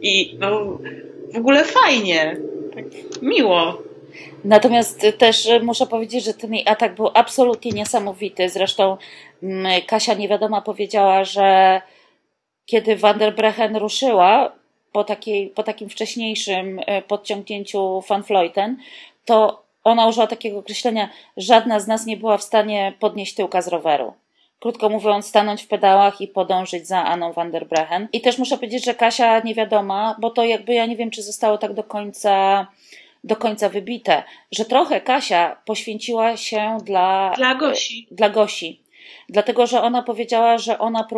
[0.02, 0.78] i no,
[1.32, 2.36] w ogóle fajnie,
[2.74, 2.84] tak
[3.22, 3.93] miło.
[4.44, 8.48] Natomiast też muszę powiedzieć, że ten jej atak był absolutnie niesamowity.
[8.48, 8.96] Zresztą
[9.42, 11.80] mm, Kasia nie wiadoma powiedziała, że
[12.66, 14.52] kiedy Van der Brechen ruszyła
[14.92, 18.76] po, takiej, po takim wcześniejszym e, podciągnięciu Van Vleuten,
[19.24, 23.68] to ona użyła takiego określenia, żadna z nas nie była w stanie podnieść tyłka z
[23.68, 24.12] roweru.
[24.60, 28.08] Krótko mówiąc, stanąć w pedałach i podążyć za Anną van der Brechen.
[28.12, 31.22] I też muszę powiedzieć, że Kasia nie wiadoma, bo to jakby ja nie wiem, czy
[31.22, 32.66] zostało tak do końca
[33.24, 38.08] do końca wybite, że trochę Kasia poświęciła się dla, dla Gosi.
[38.10, 38.84] Dla Gosi.
[39.28, 41.08] Dlatego, że ona powiedziała, że ona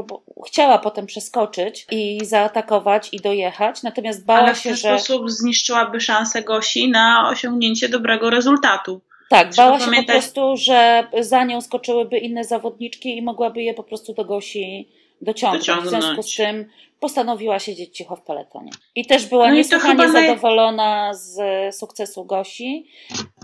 [0.47, 4.77] chciała potem przeskoczyć i zaatakować i dojechać, natomiast bała się, że.
[4.77, 9.01] W ten sposób zniszczyłaby szansę Gosi na osiągnięcie dobrego rezultatu.
[9.31, 10.17] Tak, Trzeba bała się pamiętać...
[10.17, 14.89] po prostu, że za nią skoczyłyby inne zawodniczki i mogłaby je po prostu do Gosi
[15.21, 15.67] dociągnąć.
[15.67, 15.97] dociągnąć.
[15.97, 16.69] W związku z tym
[17.01, 18.71] postanowiła siedzieć cicho w peletonie.
[18.95, 21.37] I też była no niesłychanie zadowolona z
[21.77, 22.91] sukcesu Gosi.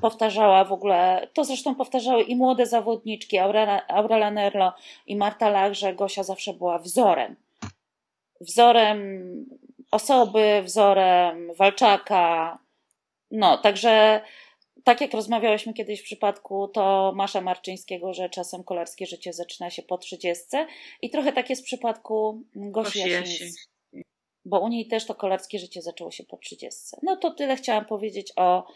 [0.02, 4.72] Powtarzała w ogóle, to zresztą powtarzały i młode zawodniczki, Aurela, Aurela Nerlo
[5.06, 7.36] i Marta Lach, że Gosia zawsze była wzorem.
[8.40, 8.98] Wzorem
[9.90, 12.58] osoby, wzorem walczaka.
[13.30, 14.20] No, także
[14.84, 19.98] tak jak rozmawiałyśmy kiedyś w przypadku Tomasza Marczyńskiego, że czasem kolarskie życie zaczyna się po
[19.98, 20.66] trzydziestce
[21.02, 23.50] i trochę tak jest w przypadku Gosi Jasińskiej.
[24.44, 26.96] Bo u niej też to kolarskie życie zaczęło się po trzydziestce.
[27.02, 28.66] No to tyle chciałam powiedzieć o,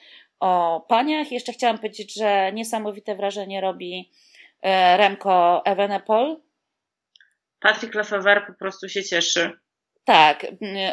[0.41, 1.33] o paniach.
[1.33, 4.13] Jeszcze chciałam powiedzieć, że niesamowite wrażenie robi
[4.63, 6.37] e, Remko Evenepoel.
[7.61, 9.51] Patrick Lefebvre po prostu się cieszy.
[10.05, 10.47] Tak,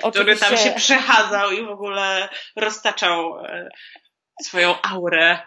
[0.03, 0.11] oczywiście.
[0.11, 3.69] Który tam się przechadzał i w ogóle roztaczał e,
[4.41, 5.39] swoją aurę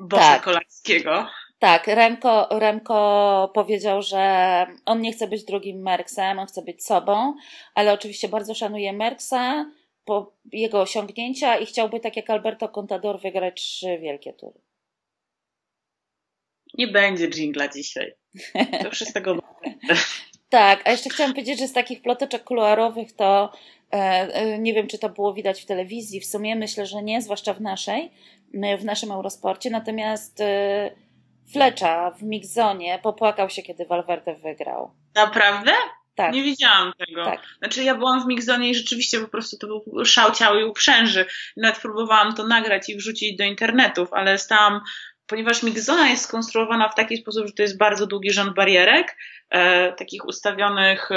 [0.00, 0.42] bossa tak.
[0.42, 1.26] Kolarskiego.
[1.58, 7.34] Tak, Remko, Remko powiedział, że on nie chce być drugim Merksem, on chce być sobą,
[7.74, 9.66] ale oczywiście bardzo szanuje Merksa,
[10.04, 14.60] po jego osiągnięcia i chciałby, tak jak Alberto Contador, wygrać trzy wielkie tury.
[16.74, 18.14] Nie będzie jingla dzisiaj.
[18.82, 19.20] To wszystko
[20.48, 23.52] Tak, a jeszcze chciałam powiedzieć, że z takich ploteczek kuluarowych to
[24.58, 27.60] nie wiem, czy to było widać w telewizji, w sumie myślę, że nie, zwłaszcza w
[27.60, 28.10] naszej,
[28.78, 30.90] w naszym Eurosporcie, natomiast e,
[31.52, 34.90] Flecza w Mixzonie popłakał się, kiedy Valverde wygrał.
[35.14, 35.72] Naprawdę?
[36.14, 36.34] Tak.
[36.34, 37.24] Nie widziałam tego.
[37.24, 37.40] Tak.
[37.58, 41.26] Znaczy ja byłam w Mixzonie i rzeczywiście po prostu to był szał ciał i uprzęży.
[41.56, 44.80] Nawet próbowałam to nagrać i wrzucić do internetów, ale stałam
[45.30, 49.16] ponieważ Mixzona jest skonstruowana w taki sposób, że to jest bardzo długi rząd barierek,
[49.50, 51.16] e, takich ustawionych e,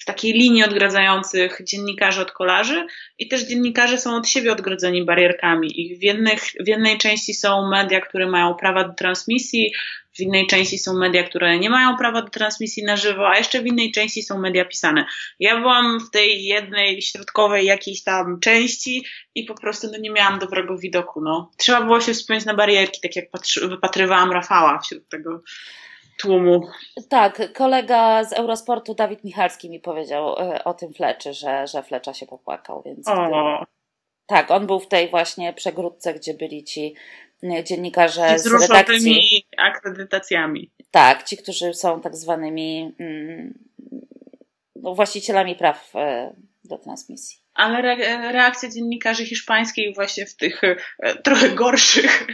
[0.00, 2.86] w takiej linii odgradzających dziennikarzy od kolarzy
[3.18, 7.68] i też dziennikarze są od siebie odgrodzeni barierkami i w, jednych, w jednej części są
[7.68, 9.72] media, które mają prawa do transmisji,
[10.18, 13.62] w innej części są media, które nie mają prawa do transmisji na żywo, a jeszcze
[13.62, 15.06] w innej części są media pisane.
[15.40, 20.38] Ja byłam w tej jednej środkowej jakiejś tam części i po prostu no, nie miałam
[20.38, 21.20] dobrego widoku.
[21.20, 21.50] No.
[21.56, 25.42] Trzeba było się wspiąć na barierki, tak jak patrzy, wypatrywałam Rafała wśród tego
[26.18, 26.60] tłumu.
[27.08, 32.14] Tak, kolega z Eurosportu Dawid Michalski mi powiedział e, o tym Fleczy, że, że Flecza
[32.14, 33.08] się popłakał, więc.
[33.08, 33.64] O.
[34.26, 36.94] Tak, on był w tej właśnie przegródce, gdzie byli ci
[37.64, 39.46] dziennikarze z, z redakcji.
[39.58, 40.70] akredytacjami.
[40.90, 43.58] Tak, ci, którzy są tak zwanymi mm,
[44.76, 46.34] no, właścicielami praw e,
[46.68, 47.38] do transmisji.
[47.54, 50.76] Ale re reakcja dziennikarzy hiszpańskich właśnie w tych e,
[51.22, 52.26] trochę gorszych,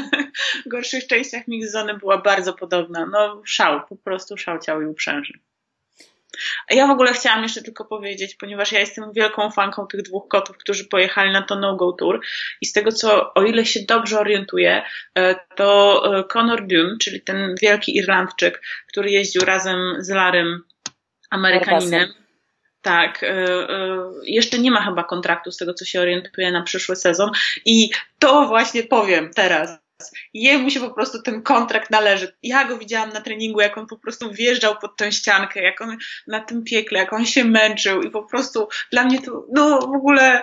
[0.72, 3.06] gorszych częściach Mixzony była bardzo podobna.
[3.06, 5.40] No szał, po prostu szał ciał i uprzęży.
[6.70, 10.56] Ja w ogóle chciałam jeszcze tylko powiedzieć, ponieważ ja jestem wielką fanką tych dwóch kotów,
[10.58, 12.20] którzy pojechali na to No-Go Tour
[12.60, 14.82] i z tego co, o ile się dobrze orientuję,
[15.14, 20.62] e, to e, Conor Dune, czyli ten wielki Irlandczyk, który jeździł razem z Larym
[21.30, 22.08] Amerykaninem,
[22.86, 23.46] tak, e,
[24.22, 27.30] jeszcze nie ma chyba kontraktu z tego, co się orientuje na przyszły sezon
[27.64, 29.78] i to właśnie powiem teraz
[30.34, 32.36] Jemu się po prostu ten kontrakt należy.
[32.42, 35.96] Ja go widziałam na treningu, jak on po prostu wjeżdżał pod tę ściankę, jak on
[36.26, 39.96] na tym piekle, jak on się męczył i po prostu dla mnie to, no w
[39.96, 40.42] ogóle,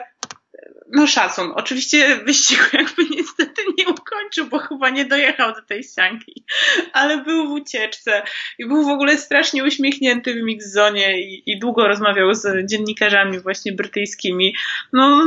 [0.92, 1.52] no szacun.
[1.56, 6.46] Oczywiście wyścigu jakby niestety nie ukończył, bo chyba nie dojechał do tej ścianki,
[6.94, 8.24] ale był w ucieczce
[8.60, 13.72] i był w ogóle strasznie uśmiechnięty w mixzonie i, i długo rozmawiał z dziennikarzami właśnie
[13.72, 14.56] brytyjskimi.
[14.94, 15.26] No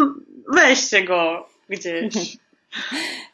[0.48, 2.36] weźcie go gdzieś.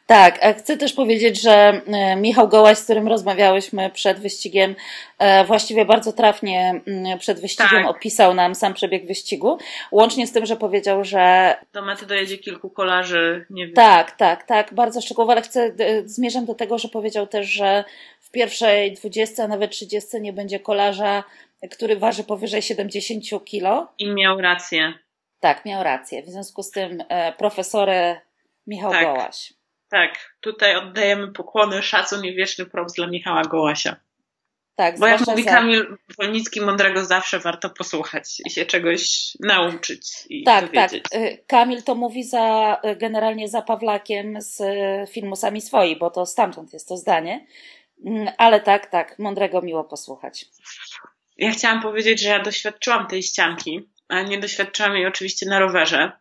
[0.05, 4.75] Tak, chcę też powiedzieć, że e, Michał Gołaś, z którym rozmawiałyśmy przed wyścigiem,
[5.19, 7.95] e, właściwie bardzo trafnie mm, przed wyścigiem tak.
[7.95, 9.57] opisał nam sam przebieg wyścigu.
[9.91, 11.55] Łącznie z tym, że powiedział, że.
[11.73, 13.75] Do mety dojedzie kilku kolarzy, nie wiem.
[13.75, 15.71] Tak, tak, tak, bardzo szczegółowo, ale chcę,
[16.05, 17.83] zmierzam do tego, że powiedział też, że
[18.19, 21.23] w pierwszej 20, a nawet 30 nie będzie kolarza,
[21.71, 23.87] który waży powyżej 70 kilo.
[23.99, 24.93] I miał rację.
[25.39, 26.23] Tak, miał rację.
[26.23, 28.15] W związku z tym e, profesory
[28.67, 29.03] Michał tak.
[29.03, 29.53] Gołaś.
[29.89, 33.95] Tak, tutaj oddajemy pokłony, szacun i wieczny props dla Michała Gołasia.
[34.75, 35.51] Tak, Bo jak mówi za...
[35.51, 41.03] Kamil Wolnicki, mądrego zawsze warto posłuchać i się czegoś nauczyć i Tak, dowiedzieć.
[41.11, 41.21] tak.
[41.47, 44.61] Kamil to mówi za, generalnie za Pawlakiem z
[45.09, 47.45] filmu Sami Swoi, bo to stamtąd jest to zdanie.
[48.05, 50.45] Mm, ale tak, tak, mądrego miło posłuchać.
[51.37, 56.11] Ja chciałam powiedzieć, że ja doświadczyłam tej ścianki, a nie doświadczyłam jej oczywiście na rowerze,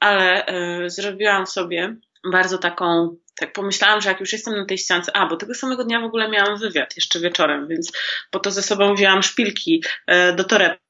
[0.00, 0.46] ale
[0.84, 1.96] y, zrobiłam sobie
[2.32, 5.84] bardzo taką, tak pomyślałam, że jak już jestem na tej ściance, a bo tego samego
[5.84, 7.92] dnia w ogóle miałam wywiad jeszcze wieczorem, więc
[8.30, 10.87] po to ze sobą wzięłam szpilki e, do torebki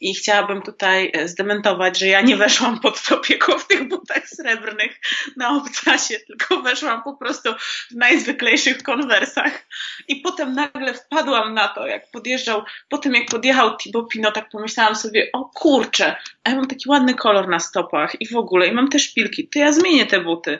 [0.00, 4.28] i chciałabym tutaj e, zdementować, że ja nie weszłam pod to piekło w tych butach
[4.28, 5.00] srebrnych
[5.36, 7.50] na obcasie, tylko weszłam po prostu
[7.90, 9.66] w najzwyklejszych konwersach
[10.08, 14.48] i potem nagle wpadłam na to, jak podjeżdżał, po tym jak podjechał Thibaut Pinot, tak
[14.50, 18.66] pomyślałam sobie, o kurczę, a ja mam taki ładny kolor na stopach i w ogóle,
[18.66, 20.58] i mam te szpilki, to ja zmienię te buty.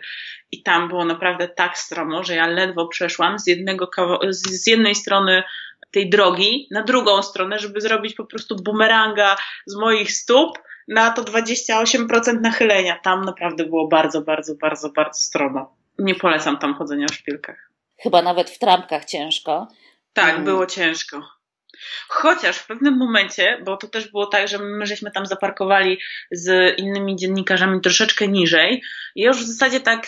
[0.52, 3.90] I tam było naprawdę tak stromo, że ja ledwo przeszłam z jednego
[4.30, 5.42] z jednej strony
[5.90, 11.22] tej drogi na drugą stronę, żeby zrobić po prostu bumeranga z moich stóp na to
[11.22, 12.98] 28% nachylenia.
[13.02, 15.76] Tam naprawdę było bardzo, bardzo, bardzo, bardzo stromo.
[15.98, 17.70] Nie polecam tam chodzenia w szpilkach.
[18.02, 19.68] Chyba nawet w trampkach ciężko.
[20.12, 20.44] Tak, hmm.
[20.44, 21.22] było ciężko.
[22.08, 25.98] Chociaż w pewnym momencie, bo to też było tak, że my żeśmy tam zaparkowali
[26.30, 28.82] z innymi dziennikarzami troszeczkę niżej
[29.14, 30.06] i już w zasadzie tak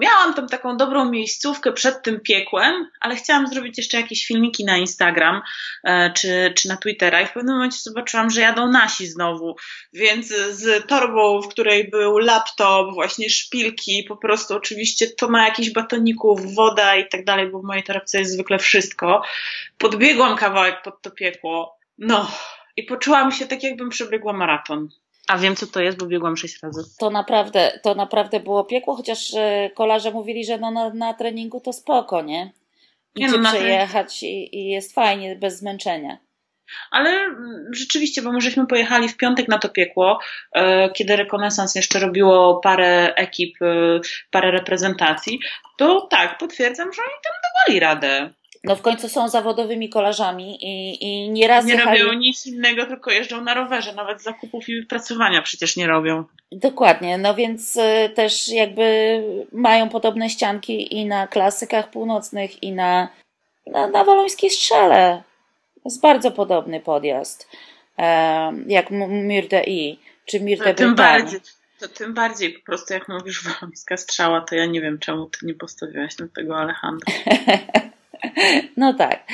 [0.00, 4.76] miałam tam taką dobrą miejscówkę przed tym piekłem, ale chciałam zrobić jeszcze jakieś filmiki na
[4.76, 5.42] Instagram
[5.84, 9.56] e, czy, czy na Twittera i w pewnym momencie zobaczyłam, że jadą nasi znowu,
[9.92, 15.70] więc z torbą, w której był laptop, właśnie szpilki, po prostu oczywiście to ma jakichś
[15.70, 19.22] batoników, woda i tak dalej, bo w mojej torebce jest zwykle wszystko.
[19.78, 22.30] Podbiegłam kawałek pod to piekło, no
[22.76, 24.88] i poczułam się tak, jakbym przebiegła maraton.
[25.28, 26.82] A wiem, co to jest, bo biegłam sześć razy.
[26.98, 31.60] To naprawdę, to naprawdę było piekło, chociaż e, kolarze mówili, że no na, na treningu
[31.60, 32.52] to spoko, nie?
[33.14, 36.18] Idzie nie no, przejechać i, i jest fajnie, bez zmęczenia.
[36.90, 40.18] Ale mm, rzeczywiście, bo my żeśmy pojechali w piątek na to piekło,
[40.52, 45.40] e, kiedy rekonesans jeszcze robiło parę ekip, e, parę reprezentacji,
[45.76, 48.34] to tak, potwierdzam, że oni tam dawali radę.
[48.64, 52.02] No w końcu są zawodowymi kolarzami i, i nieraz Nie jechali...
[52.02, 53.92] robią nic innego, tylko jeżdżą na rowerze.
[53.92, 56.24] Nawet zakupów i wypracowania przecież nie robią.
[56.52, 59.22] Dokładnie, no więc y, też jakby
[59.52, 63.08] mają podobne ścianki i na klasykach północnych i na,
[63.66, 65.22] na, na Walońskiej Strzele.
[65.84, 67.48] Jest bardzo podobny podjazd.
[68.66, 71.40] jak Mur de I, czy Mur de tym bardziej,
[71.80, 75.46] to tym bardziej po prostu jak mówisz Walońska Strzała, to ja nie wiem czemu ty
[75.46, 77.12] nie postawiłaś na tego Alejandra.
[78.76, 79.24] No tak,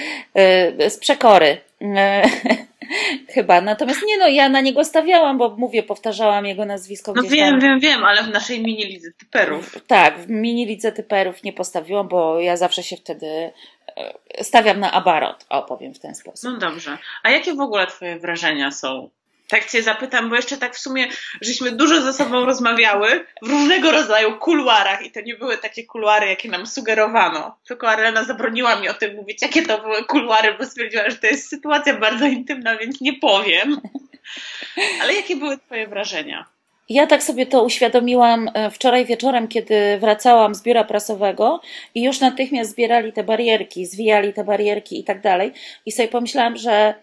[0.78, 1.58] y, z przekory.
[3.34, 3.60] Chyba.
[3.60, 7.12] Natomiast nie no, ja na niego stawiałam, bo mówię, powtarzałam jego nazwisko.
[7.16, 7.60] No wiem, tam.
[7.60, 9.76] wiem, wiem, ale w naszej mini lidze typerów.
[9.86, 13.26] Tak, w mini lidze typerów nie postawiłam, bo ja zawsze się wtedy
[13.96, 16.50] e, stawiam na abarot, o powiem w ten sposób.
[16.52, 16.98] No dobrze.
[17.22, 19.10] A jakie w ogóle twoje wrażenia są
[19.48, 21.08] Tak cię zapytam, bo jeszcze tak w sumie,
[21.40, 26.26] żeśmy dużo ze sobą rozmawiały w różnego rodzaju kuluarach i to nie były takie kuluary,
[26.26, 27.56] jakie nam sugerowano.
[27.68, 31.26] Tylko Arlena zabroniła mi o tym mówić, jakie to były kuluary, bo stwierdziła, że to
[31.26, 33.80] jest sytuacja bardzo intymna, więc nie powiem.
[35.02, 36.46] Ale jakie były twoje wrażenia?
[36.88, 41.60] Ja tak sobie to uświadomiłam e, wczoraj wieczorem, kiedy wracałam z biura prasowego
[41.94, 45.52] i już natychmiast zbierali te barierki, zwijali te barierki i tak dalej.
[45.86, 46.94] I sobie pomyślałam, że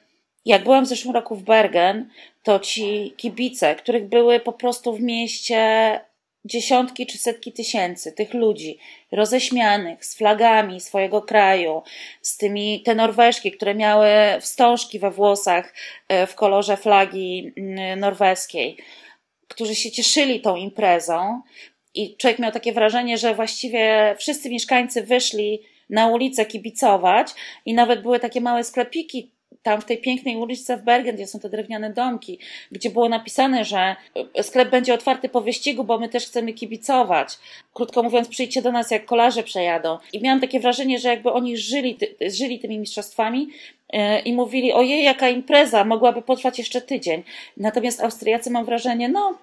[0.46, 2.10] jak byłam w zeszłym roku w Bergen,
[2.44, 6.00] to ci kibice, których były po prostu w mieście
[6.46, 8.78] dziesiątki czy setki tysięcy tych ludzi
[9.12, 11.82] roześmianych z flagami swojego kraju,
[12.22, 14.08] z tymi te Norweżki, które miały
[14.42, 15.74] wstążki we włosach
[16.08, 18.78] e, w kolorze flagi mm, norweskiej,
[19.48, 21.42] którzy się cieszyli tą imprezą.
[21.94, 27.28] I człowiek miał takie wrażenie, że właściwie wszyscy mieszkańcy wyszli na ulicę kibicować
[27.66, 29.32] i nawet były takie małe sklepiki
[29.66, 32.40] tam w tej pięknej uliczce w Bergen, gdzie są te drewniane domki,
[32.72, 33.96] gdzie było napisane, że
[34.42, 37.38] sklep będzie otwarty po wyścigu, bo my też chcemy kibicować.
[37.74, 39.98] Krótko mówiąc, przyjdźcie do nas, jak kolarze przejadą.
[40.14, 41.98] I miałam takie wrażenie, że jakby oni żyli,
[42.28, 43.50] żyli tymi mistrzostwami
[43.90, 47.24] e, i mówili, ojej, jaka impreza, mogłaby potrwać jeszcze tydzień.
[47.58, 49.38] Natomiast Austriacy mam wrażenie, no,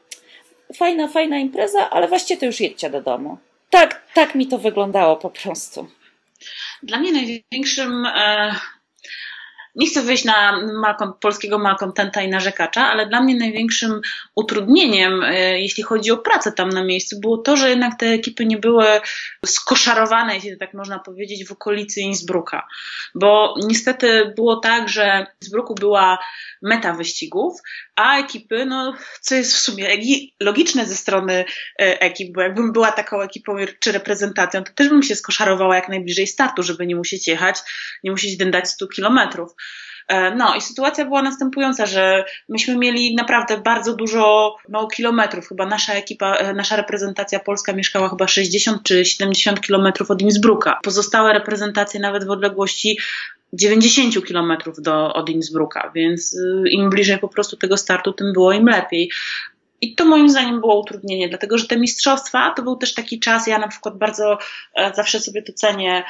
[0.74, 3.38] fajna, fajna impreza, ale właściwie to już jedźcie do domu.
[3.70, 5.86] Tak, tak mi to wyglądało po prostu.
[6.82, 8.54] Dla mnie największym e,
[9.74, 14.00] nie chcę wyjść na malkom, polskiego malkontenta i narzekacza, ale dla mnie największym
[14.34, 18.46] utrudnieniem, e, jeśli chodzi o pracę tam na miejscu, było to, że jednak te ekipy
[18.46, 18.86] nie były
[19.46, 22.66] skoszarowane, jeśli tak można powiedzieć, w okolicy Innsbrucka.
[23.14, 26.18] Bo niestety było tak, że w Innsbrucku była
[26.62, 27.60] meta wyścigów,
[27.96, 29.88] a ekipy, no, co jest w sumie
[30.40, 31.44] logiczne ze strony
[31.80, 35.88] e, ekip, bo jakbym była taką ekipą czy reprezentacją, to też bym się skoszarowała jak
[35.88, 37.58] najbliżej startu, żeby nie musieć jechać,
[38.04, 39.54] nie musieć dędać 100 kilometrów.
[40.08, 45.48] E, no i sytuacja była następująca, że myśmy mieli naprawdę bardzo dużo no, kilometrów.
[45.48, 50.78] Chyba nasza ekipa, e, nasza reprezentacja polska mieszkała chyba 60 czy 70 kilometrów od Innsbrucka.
[50.82, 52.98] Pozostałe reprezentacje nawet w odległości
[53.52, 58.52] 90 kilometrów do, od Innsbrucka, więc y, im bliżej po prostu tego startu, tym było
[58.52, 59.10] im lepiej.
[59.80, 63.46] I to moim zdaniem było utrudnienie, dlatego że te mistrzostwa to był też taki czas,
[63.46, 64.38] ja na przykład bardzo
[64.74, 66.04] e, zawsze sobie to cenię,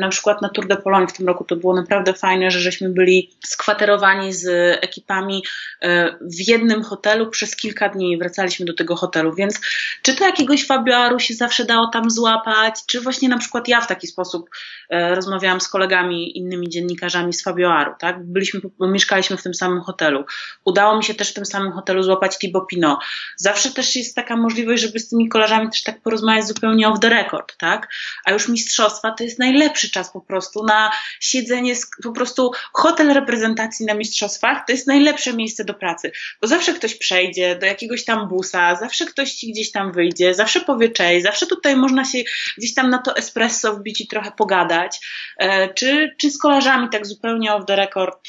[0.00, 2.88] na przykład na Tour de Pologne w tym roku to było naprawdę fajne, że żeśmy
[2.88, 4.46] byli skwaterowani z
[4.84, 5.44] ekipami
[5.82, 9.60] e, w jednym hotelu przez kilka dni wracaliśmy do tego hotelu, więc
[10.02, 13.86] czy to jakiegoś Fabioaru się zawsze dało tam złapać, czy właśnie na przykład ja w
[13.86, 14.50] taki sposób
[14.90, 18.24] rozmawiałam z kolegami, innymi dziennikarzami z Fabioaru, tak?
[18.24, 20.24] Byliśmy, mieszkaliśmy w tym samym hotelu.
[20.64, 22.98] Udało mi się też w tym samym hotelu złapać Thibaut Pinot,
[23.36, 27.08] Zawsze też jest taka możliwość, żeby z tymi kolarzami też tak porozmawiać zupełnie off the
[27.08, 27.88] record, tak?
[28.24, 33.86] A już mistrzostwa to jest najlepszy czas po prostu na siedzenie, po prostu hotel reprezentacji
[33.86, 38.28] na mistrzostwach to jest najlepsze miejsce do pracy, bo zawsze ktoś przejdzie do jakiegoś tam
[38.28, 42.18] busa, zawsze ktoś ci gdzieś tam wyjdzie, zawsze powie cześć, zawsze tutaj można się
[42.58, 45.00] gdzieś tam na to espresso wbić i trochę pogadać,
[45.38, 48.28] e, czy, czy z kolarzami tak zupełnie off the record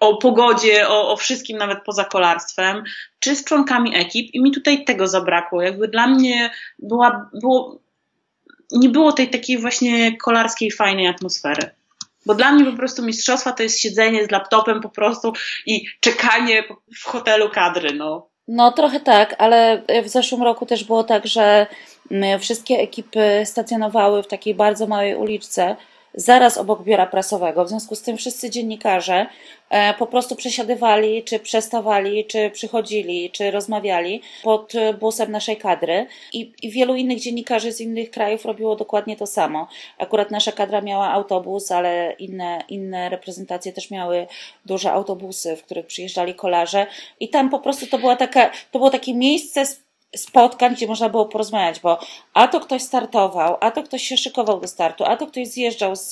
[0.00, 2.84] o pogodzie, o, o wszystkim, nawet poza kolarstwem,
[3.18, 4.34] czy z członkami ekip?
[4.34, 5.62] I mi tutaj tego zabrakło.
[5.62, 7.80] Jakby dla mnie była, było,
[8.74, 11.70] nie było tej takiej właśnie kolarskiej, fajnej atmosfery.
[12.26, 15.32] Bo dla mnie po prostu mistrzostwa to jest siedzenie z laptopem po prostu
[15.66, 16.64] i czekanie
[16.96, 18.28] w hotelu kadry, no.
[18.48, 21.66] No trochę tak, ale w zeszłym roku też było tak, że
[22.10, 25.76] mm, wszystkie ekipy stacjonowały w takiej bardzo małej uliczce,
[26.14, 27.64] zaraz obok biura prasowego.
[27.64, 29.26] W związku z tym wszyscy dziennikarze
[29.70, 36.52] e, po prostu przesiadywali, czy przestawali, czy przychodzili, czy rozmawiali pod busem naszej kadry i,
[36.62, 39.68] i wielu innych dziennikarzy z innych krajów robiło dokładnie to samo.
[39.98, 44.26] Akurat nasza kadra miała autobus, ale inne, inne reprezentacje też miały
[44.66, 46.86] duże autobusy, w których przyjeżdżali kolarze
[47.20, 49.66] i tam po prostu to, była taka, to było takie miejsce
[50.16, 51.98] spotkań, gdzie można było porozmawiać, bo
[52.34, 55.96] a to ktoś startował, a to ktoś się szykował do startu, a to ktoś zjeżdżał
[55.96, 56.10] z,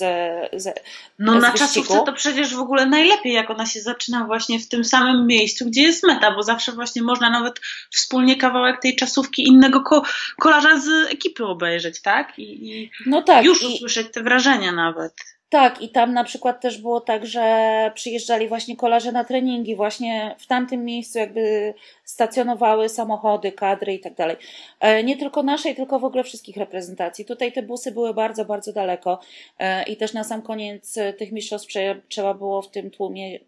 [0.53, 0.81] z
[1.19, 4.69] No z na czasówce to przecież w ogóle najlepiej, jak ona się zaczyna właśnie w
[4.69, 7.61] tym samym miejscu, gdzie jest meta, bo zawsze właśnie można nawet
[7.91, 10.03] wspólnie kawałek tej czasówki innego ko
[10.39, 12.39] kolarza z ekipy obejrzeć, tak?
[12.39, 15.15] I, i no tak, już usłyszeć te wrażenia nawet.
[15.53, 20.37] Tak, i tam na przykład też było tak, że przyjeżdżali właśnie kolarze na treningi, właśnie
[20.39, 24.37] w tamtym miejscu jakby stacjonowały samochody, kadry i tak dalej.
[24.81, 27.25] E, nie tylko naszej, tylko w ogóle wszystkich reprezentacji.
[27.25, 29.21] Tutaj te busy były bardzo, bardzo daleko
[29.59, 31.69] e, i też na sam koniec tych mistrzostw
[32.09, 33.39] trzeba było w tym tłumie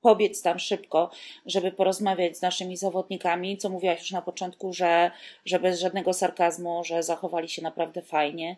[0.00, 1.10] pobiec tam szybko,
[1.46, 5.10] żeby porozmawiać z naszymi zawodnikami, co mówiłaś już na początku, że,
[5.44, 8.56] że bez żadnego sarkazmu, że zachowali się naprawdę fajnie.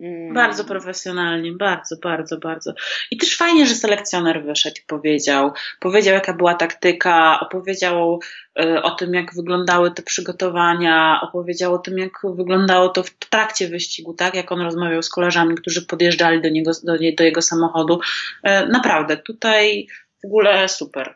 [0.00, 0.34] Mm.
[0.34, 2.72] Bardzo profesjonalnie, bardzo, bardzo, bardzo.
[3.10, 8.20] I też fajnie, że selekcjoner wyszedł i powiedział, powiedział jaka była taktyka, opowiedział
[8.60, 13.68] y, o tym, jak wyglądały te przygotowania, opowiedział o tym, jak wyglądało to w trakcie
[13.68, 18.00] wyścigu, tak, jak on rozmawiał z koleżami, którzy podjeżdżali do niego, do, do jego samochodu.
[18.46, 19.86] Y, naprawdę, tutaj
[20.22, 21.14] w ogóle super.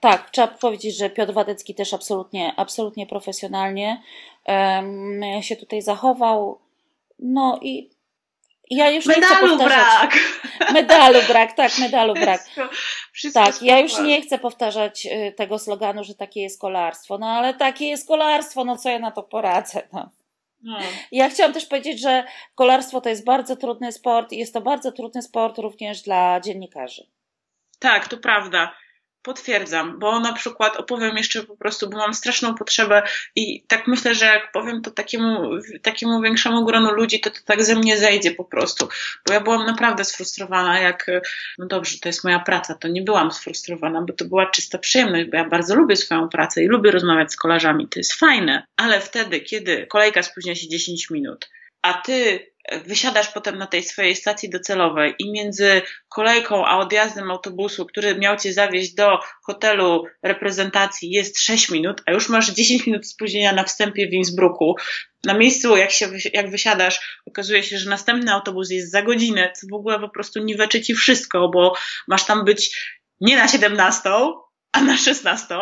[0.00, 4.02] Tak, trzeba powiedzieć, że Piotr Wadecki też absolutnie, absolutnie profesjonalnie
[4.46, 6.61] um, się tutaj zachował.
[7.22, 7.90] No i
[8.70, 10.10] ja już medalu nie chcę powtarzać.
[10.10, 10.72] brak.
[10.74, 12.42] Medalu brak, tak, medalu brak.
[12.48, 12.74] Wszystko,
[13.12, 17.18] wszystko tak, ja już nie chcę powtarzać y, tego sloganu, że takie jest kolarstwo.
[17.18, 19.82] No ale takie jest kolarstwo, no co ja na to poradzę.
[19.92, 20.10] No.
[20.62, 20.78] No.
[21.12, 24.92] Ja chciałam też powiedzieć, że kolarstwo to jest bardzo trudny sport i jest to bardzo
[24.92, 27.06] trudny sport również dla dziennikarzy.
[27.78, 28.74] Tak, to prawda.
[29.22, 33.02] Potwierdzam, bo na przykład opowiem jeszcze po prostu, bo mam straszną potrzebę
[33.36, 35.50] i tak myślę, że jak powiem to takiemu,
[35.82, 38.88] takiemu większemu gronu ludzi, to to tak ze mnie zejdzie po prostu.
[39.26, 41.06] Bo ja byłam naprawdę sfrustrowana, jak,
[41.58, 45.30] no dobrze, to jest moja praca, to nie byłam sfrustrowana, bo to była czysta przyjemność,
[45.30, 49.00] bo ja bardzo lubię swoją pracę i lubię rozmawiać z kolarzami, to jest fajne, ale
[49.00, 51.48] wtedy, kiedy kolejka spóźnia się 10 minut,
[51.82, 52.51] a ty
[52.86, 58.36] wysiadasz potem na tej swojej stacji docelowej i między kolejką a odjazdem autobusu, który miał
[58.36, 63.64] cię zawieźć do hotelu reprezentacji jest 6 minut, a już masz 10 minut spóźnienia na
[63.64, 64.74] wstępie w Innsbrucku.
[65.24, 69.66] Na miejscu, jak, się, jak wysiadasz, okazuje się, że następny autobus jest za godzinę, co
[69.70, 71.74] w ogóle po prostu niweczy ci wszystko, bo
[72.08, 72.76] masz tam być
[73.20, 74.10] nie na 17,
[74.72, 75.58] a na 16.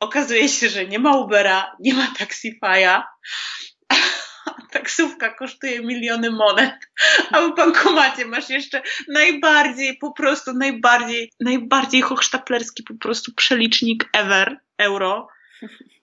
[0.00, 3.02] Okazuje się, że nie ma Ubera, nie ma Taxify'a
[4.72, 6.74] taksówka kosztuje miliony monet,
[7.32, 14.56] a w bankomacie masz jeszcze najbardziej, po prostu najbardziej, najbardziej hochsztaplerski po prostu przelicznik ever,
[14.78, 15.28] euro,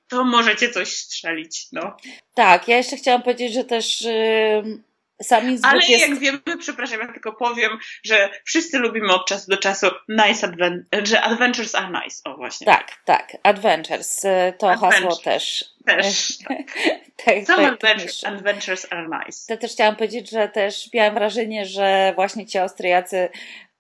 [0.08, 1.98] to możecie coś strzelić, no.
[2.34, 4.89] Tak, ja jeszcze chciałam powiedzieć, że też yy,
[5.24, 6.10] sam Innsbruck Ale jest...
[6.10, 10.84] jak wiemy, przepraszam, ja tylko powiem, że wszyscy lubimy od czasu do czasu nice adven-
[11.04, 12.22] że adventures are nice.
[12.24, 12.66] O właśnie.
[12.66, 13.38] Tak, tak.
[13.44, 14.26] Adventures.
[14.26, 15.02] Y, to Adventure.
[15.02, 15.66] hasło też.
[15.86, 16.38] Też.
[17.26, 19.56] tak, Some adventures, adventures are nice.
[19.56, 23.30] To też chciałam powiedzieć, że też miałam wrażenie, że właśnie ci Austriacy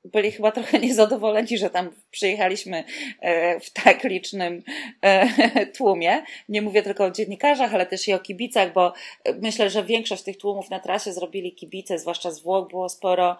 [0.06, 2.84] byli chyba trochę niezadowoleni, że tam przyjechaliśmy
[3.20, 4.64] e, w tak licznym
[5.02, 6.24] e, tłumie.
[6.50, 8.93] Nie mówię tylko o dziennikarzach, ale też i o kibicach, bo
[9.41, 13.38] myślę, że większość tych tłumów na trasie zrobili kibice, zwłaszcza z Włoch było sporo,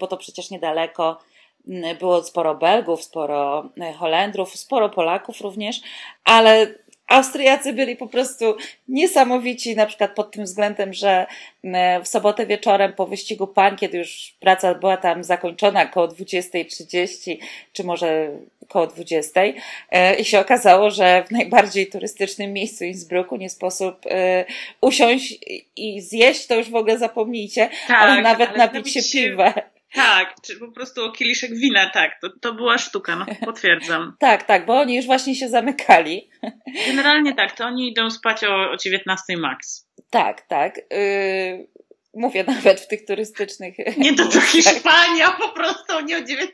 [0.00, 1.18] bo to przecież niedaleko.
[1.98, 5.80] Było sporo Belgów, sporo e, Holendrów, sporo Polaków również,
[6.24, 6.74] ale
[7.08, 8.56] Austriacy byli po prostu
[8.88, 11.26] niesamowici, na przykład pod tym względem, że
[12.04, 17.36] w sobotę wieczorem po wyścigu pań, kiedy już praca była tam zakończona około 20.30,
[17.72, 18.30] czy może
[18.62, 19.52] około 20.00
[19.90, 24.44] e, i się okazało, że w najbardziej turystycznym miejscu Innsbrucku nie sposób e,
[24.80, 25.38] usiąść
[25.76, 29.73] i zjeść, to już w ogóle zapomnijcie, tak, ale nawet ale napić się piwem.
[29.94, 34.12] Tak, czy po prostu o kieliszek wina, tak, to, to była sztuka, no potwierdzam.
[34.18, 36.30] tak, tak, bo oni już właśnie się zamykali.
[36.86, 39.88] Generalnie tak, to oni idą spać o, o 19 max.
[40.10, 40.76] Tak, tak.
[40.76, 41.68] Yy,
[42.14, 43.74] mówię nawet w tych turystycznych.
[43.96, 46.52] Nie to to Hiszpania, po prostu oni o 19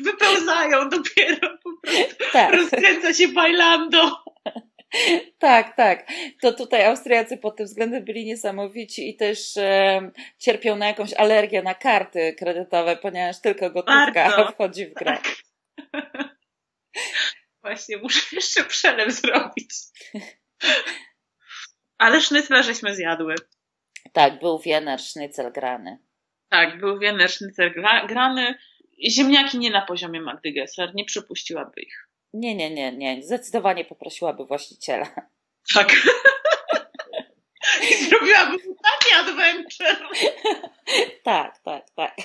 [0.00, 2.54] wypełzają dopiero, po prostu tak.
[2.54, 4.10] rozkręca się bailando.
[5.38, 6.06] tak, tak.
[6.42, 11.62] To tutaj Austriacy pod tym względem byli niesamowici i też e, cierpią na jakąś alergię
[11.62, 14.48] na karty kredytowe, ponieważ tylko gotówka Bardzo.
[14.52, 15.18] wchodzi w grę.
[15.22, 15.34] Tak.
[17.62, 19.70] Właśnie, muszę jeszcze przelew zrobić.
[21.98, 23.34] Ale sznycla żeśmy zjadły.
[24.12, 25.98] Tak, był wiener sznycel grany.
[26.48, 27.74] Tak, był wiener sznycel
[28.08, 28.58] grany.
[29.10, 32.07] Ziemniaki nie na poziomie Magdy Gessler, nie przypuściłaby ich.
[32.34, 33.22] Nie, nie, nie, nie.
[33.22, 35.06] Zdecydowanie poprosiłaby właściciela.
[35.74, 35.92] Tak.
[37.90, 40.08] I zrobiłabym taki adventure.
[41.24, 42.16] tak, tak, tak.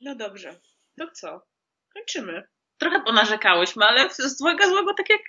[0.00, 0.60] No dobrze.
[0.98, 1.40] To co?
[1.94, 2.42] Kończymy.
[2.78, 5.20] Trochę ponarzekałyśmy, ale z złego złego, tak jak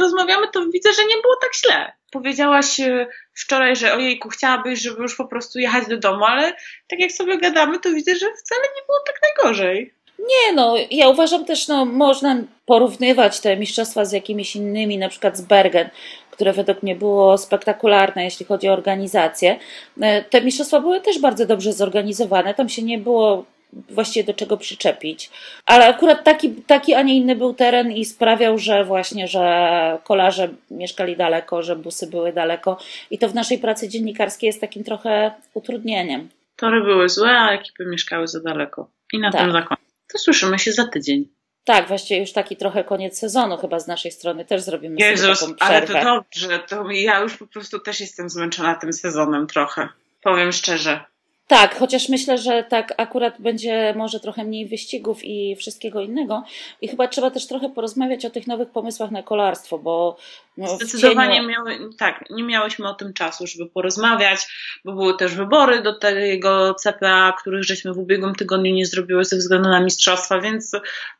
[0.00, 1.92] rozmawiamy, to widzę, że nie było tak źle.
[2.12, 6.52] Powiedziałaś e, wczoraj, że ojejku, chciałabyś, żeby już po prostu jechać do domu, ale
[6.88, 9.94] tak jak sobie gadamy, to widzę, że wcale nie było tak najgorzej.
[10.18, 15.36] Nie, no, ja uważam też, no, można porównywać te mistrzostwa z jakimiś innymi, na przykład
[15.36, 15.88] z Bergen,
[16.30, 19.58] które według mnie było spektakularne, jeśli chodzi o organizację.
[20.00, 24.56] E, te mistrzostwa były też bardzo dobrze zorganizowane, tam się nie było właściwie do czego
[24.56, 25.30] przyczepić.
[25.66, 30.48] Ale akurat taki, taki, a nie inny był teren i sprawiał, że właśnie, że kolarze
[30.70, 32.78] mieszkali daleko, że busy były daleko
[33.10, 36.28] i to w naszej pracy dziennikarskiej jest takim trochę utrudnieniem.
[36.56, 38.88] Tory były złe, a ekipy mieszkały za daleko.
[39.12, 39.40] I na tak.
[39.40, 39.87] tym zakończę.
[40.12, 41.28] To słyszymy się za tydzień.
[41.64, 45.54] Tak, właściwie już taki trochę koniec sezonu chyba z naszej strony też zrobimy Jezus, sobie
[45.54, 46.00] taką przerwę.
[46.00, 49.88] ale to dobrze, to ja już po prostu też jestem zmęczona tym sezonem trochę.
[50.22, 51.04] Powiem szczerze.
[51.48, 56.44] Tak, chociaż myślę, że tak akurat będzie może trochę mniej wyścigów i wszystkiego innego.
[56.80, 60.16] I chyba trzeba też trochę porozmawiać o tych nowych pomysłach na kolarstwo, bo
[60.56, 61.48] no, Zdecydowanie cieniu...
[61.48, 64.46] miały, tak, nie miałyśmy o tym czasu, żeby porozmawiać,
[64.84, 69.36] bo były też wybory do tego CPA, których żeśmy w ubiegłym tygodniu nie zrobiły ze
[69.36, 70.72] względu na mistrzostwa, więc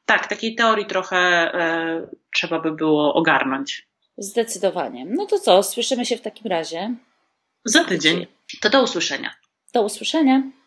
[0.06, 3.88] tak, takiej teorii trochę e, trzeba by było ogarnąć.
[4.18, 5.06] Zdecydowanie.
[5.08, 6.94] No to co, słyszymy się w takim razie.
[7.64, 8.26] Za tydzień.
[8.60, 9.30] To do usłyszenia.
[9.72, 10.57] Do usłyszenia.